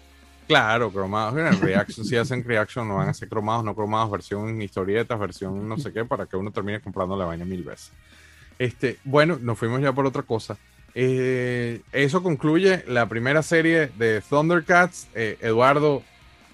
[0.46, 1.36] Claro, cromados.
[1.36, 5.68] En Reaction, si hacen Reaction, no van a ser cromados, no cromados, versión historietas, versión
[5.68, 7.92] no sé qué, para que uno termine comprando la vaina mil veces.
[8.58, 10.56] Este, bueno, nos fuimos ya por otra cosa.
[10.94, 15.06] Eh, eso concluye la primera serie de Thundercats.
[15.14, 16.02] Eh, Eduardo,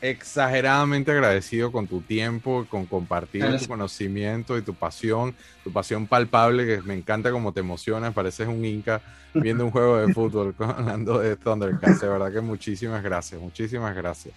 [0.04, 5.34] exageradamente agradecido con tu tiempo, con compartir tu conocimiento y tu pasión,
[5.64, 9.00] tu pasión palpable, que me encanta como te emociona, pareces un inca
[9.32, 14.34] viendo un juego de fútbol hablando de Thundercats, de verdad que muchísimas gracias, muchísimas gracias.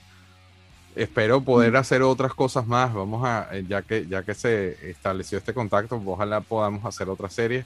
[0.96, 1.76] Espero poder mm.
[1.76, 6.02] hacer otras cosas más, vamos a, eh, ya que, ya que se estableció este contacto,
[6.06, 7.66] ojalá podamos hacer otras series.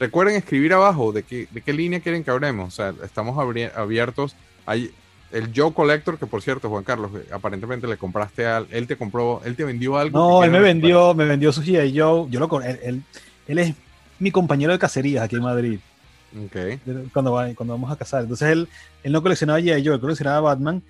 [0.00, 3.38] Recuerden escribir abajo de qué, de qué línea quieren que hablemos, o sea, estamos
[3.76, 4.34] abiertos.
[4.64, 4.90] Hay,
[5.32, 9.40] el Joe Collector, que por cierto, Juan Carlos, aparentemente le compraste a él te compró,
[9.44, 10.18] él te vendió algo.
[10.18, 11.98] No, él me vendió, me vendió su G.I.
[11.98, 12.26] Joe.
[12.30, 13.02] Yo lo él,
[13.46, 13.74] él, es
[14.18, 15.78] mi compañero de cacerías aquí en Madrid.
[16.46, 16.78] Okay.
[17.12, 18.22] Cuando, cuando vamos a cazar.
[18.22, 18.68] Entonces él,
[19.02, 19.84] él no coleccionaba G.I.
[19.84, 20.82] Joe, él coleccionaba Batman.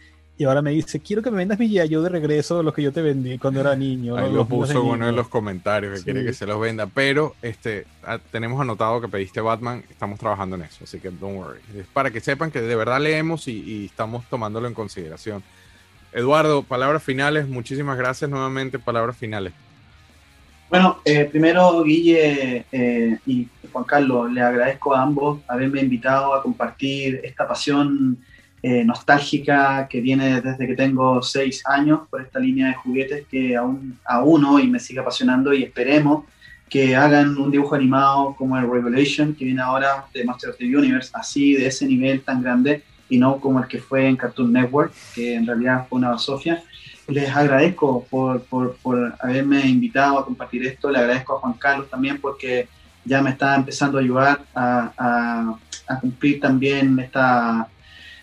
[0.43, 1.95] Y ahora me dice, quiero que me vendas mi G.I.
[1.95, 4.17] Joe de regreso, los que yo te vendí cuando era niño.
[4.17, 6.89] Ahí lo puso uno en los comentarios que quiere que se los venda.
[6.89, 11.37] Pero este, ah, tenemos anotado que pediste Batman, estamos trabajando en eso, así que don't
[11.39, 11.61] worry.
[11.79, 15.45] Es para que sepan que de verdad leemos y, estamos tomándolo en consideración.
[16.13, 19.53] Eduardo, palabras finales, muchísimas gracias nuevamente, palabras finales.
[20.71, 26.43] Bueno, eh, primero Guille eh, y Juan Carlos, le agradezco a ambos haberme invitado a
[26.43, 28.19] compartir esta pasión
[28.65, 33.57] eh, nostálgica que viene desde que tengo seis años por esta línea de juguetes que
[33.57, 36.25] aún, aún hoy me sigue apasionando y esperemos
[36.71, 40.65] que hagan un dibujo animado como el Revelation que viene ahora de Master of the
[40.65, 44.53] Universe, así de ese nivel tan grande y no como el que fue en Cartoon
[44.53, 46.63] Network, que en realidad fue una basofia.
[47.09, 51.91] Les agradezco por, por, por haberme invitado a compartir esto, le agradezco a Juan Carlos
[51.91, 52.69] también porque
[53.05, 55.57] ya me está empezando a ayudar a,
[55.89, 57.69] a cumplir también esta,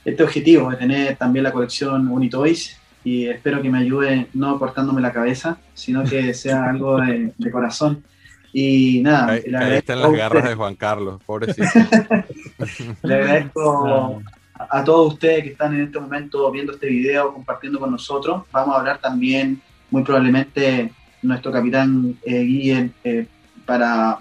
[0.06, 5.02] este objetivo de tener también la colección Unitoys y espero que me ayude no cortándome
[5.02, 8.04] la cabeza, sino que sea algo de, corazón.
[8.52, 11.68] Y nada, ahí, ahí están las garras de Juan Carlos, pobrecito.
[13.04, 14.22] le agradezco
[14.56, 18.44] a, todos ustedes que están en este momento viendo este video, compartiendo con nosotros.
[18.52, 20.92] Vamos a hablar también, muy probablemente,
[21.22, 23.28] nuestro capitán eh, eh
[23.66, 24.18] para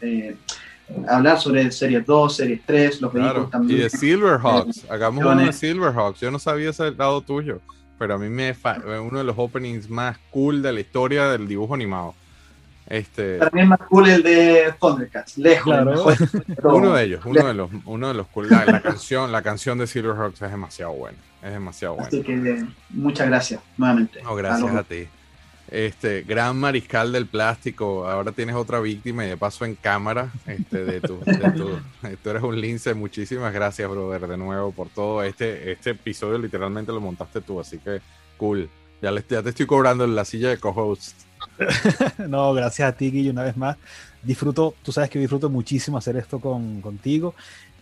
[0.00, 0.36] eh,
[1.08, 3.78] hablar sobre Series 2, Series 3, los vehículos también.
[3.78, 6.20] Y de Silverhawks, hagamos uno de Silverhawks.
[6.20, 7.60] Yo no sabía ese lado tuyo,
[7.98, 8.54] pero a mí me
[9.02, 12.14] uno de los openings más cool de la historia del dibujo animado.
[12.86, 13.38] Este...
[13.38, 15.74] Para mí es más cool el de Thundercats, lejos.
[16.62, 18.48] uno de ellos, uno de los, uno de los cool.
[18.50, 21.18] La, canción, la canción de Silverhawks es demasiado buena.
[21.42, 22.08] Es demasiado buena.
[22.08, 24.22] Así que muchas gracias nuevamente.
[24.22, 25.08] No, gracias a ti
[25.68, 30.84] este gran mariscal del plástico, ahora tienes otra víctima y de paso en cámara, este,
[30.84, 31.18] de tu,
[32.22, 35.22] tú eres un lince, muchísimas gracias, brother, de nuevo por todo.
[35.22, 38.00] Este, este episodio, literalmente lo montaste tú, así que
[38.36, 38.68] cool,
[39.00, 41.16] ya, ya te estoy cobrando en la silla de co-host.
[42.28, 43.76] no, gracias a ti, Guille, una vez más,
[44.24, 47.34] disfruto, tú sabes que disfruto muchísimo hacer esto con, contigo,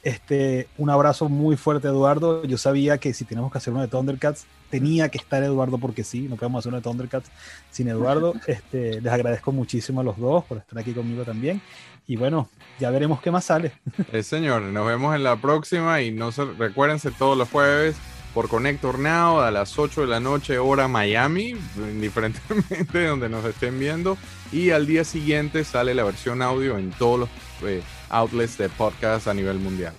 [0.03, 2.45] este, un abrazo muy fuerte, Eduardo.
[2.45, 6.03] Yo sabía que si tenemos que hacer uno de Thundercats, tenía que estar Eduardo porque
[6.03, 7.31] sí, no podemos hacer uno de Thundercats
[7.71, 8.35] sin Eduardo.
[8.47, 11.61] Este, les agradezco muchísimo a los dos por estar aquí conmigo también.
[12.07, 12.49] Y bueno,
[12.81, 13.73] ya veremos qué más sale.
[14.13, 17.97] Eh, señor, nos vemos en la próxima y no se, recuérdense todos los jueves
[18.35, 23.45] por Connector Now a las 8 de la noche hora Miami, indiferentemente de donde nos
[23.45, 24.17] estén viendo.
[24.51, 27.29] Y al día siguiente sale la versión audio en todos los...
[27.63, 29.95] Eh, outlets de podcast a nivel mundial.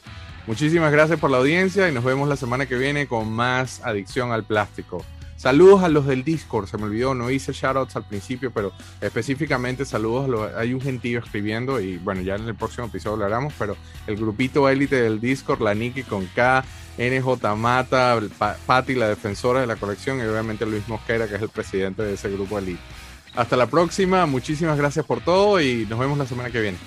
[0.48, 4.32] Muchísimas gracias por la audiencia y nos vemos la semana que viene con más adicción
[4.32, 5.04] al plástico.
[5.44, 8.72] Saludos a los del Discord, se me olvidó, no hice shoutouts al principio, pero
[9.02, 13.26] específicamente saludos a los, hay un gentío escribiendo y bueno, ya en el próximo episodio
[13.26, 13.76] hablaremos, pero
[14.08, 16.64] el grupito élite del Discord, la Niki con K,
[16.98, 18.22] NJ Mata,
[18.66, 22.14] Patti, la defensora de la colección y obviamente Luis Mosquera, que es el presidente de
[22.14, 22.80] ese grupo élite.
[23.36, 26.78] Hasta la próxima, muchísimas gracias por todo y nos vemos la semana que viene.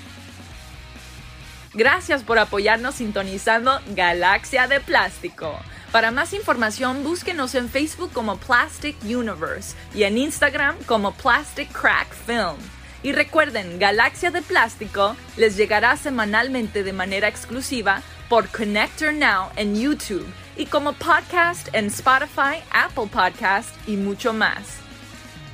[1.74, 5.58] Gracias por apoyarnos sintonizando Galaxia de Plástico.
[5.92, 12.08] Para más información, búsquenos en Facebook como Plastic Universe y en Instagram como Plastic Crack
[12.26, 12.58] Film.
[13.02, 19.76] Y recuerden, Galaxia de Plástico les llegará semanalmente de manera exclusiva por Connector Now en
[19.76, 20.26] YouTube
[20.56, 24.78] y como podcast en Spotify, Apple Podcast y mucho más.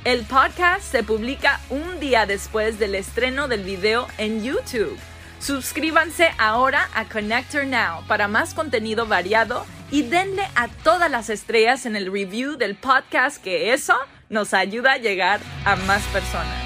[0.03, 4.97] El podcast se publica un día después del estreno del video en YouTube.
[5.43, 11.85] Suscríbanse ahora a Connector Now para más contenido variado y denle a todas las estrellas
[11.85, 13.93] en el review del podcast que eso
[14.29, 16.63] nos ayuda a llegar a más personas.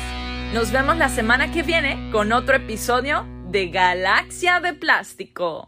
[0.54, 5.68] Nos vemos la semana que viene con otro episodio de Galaxia de Plástico.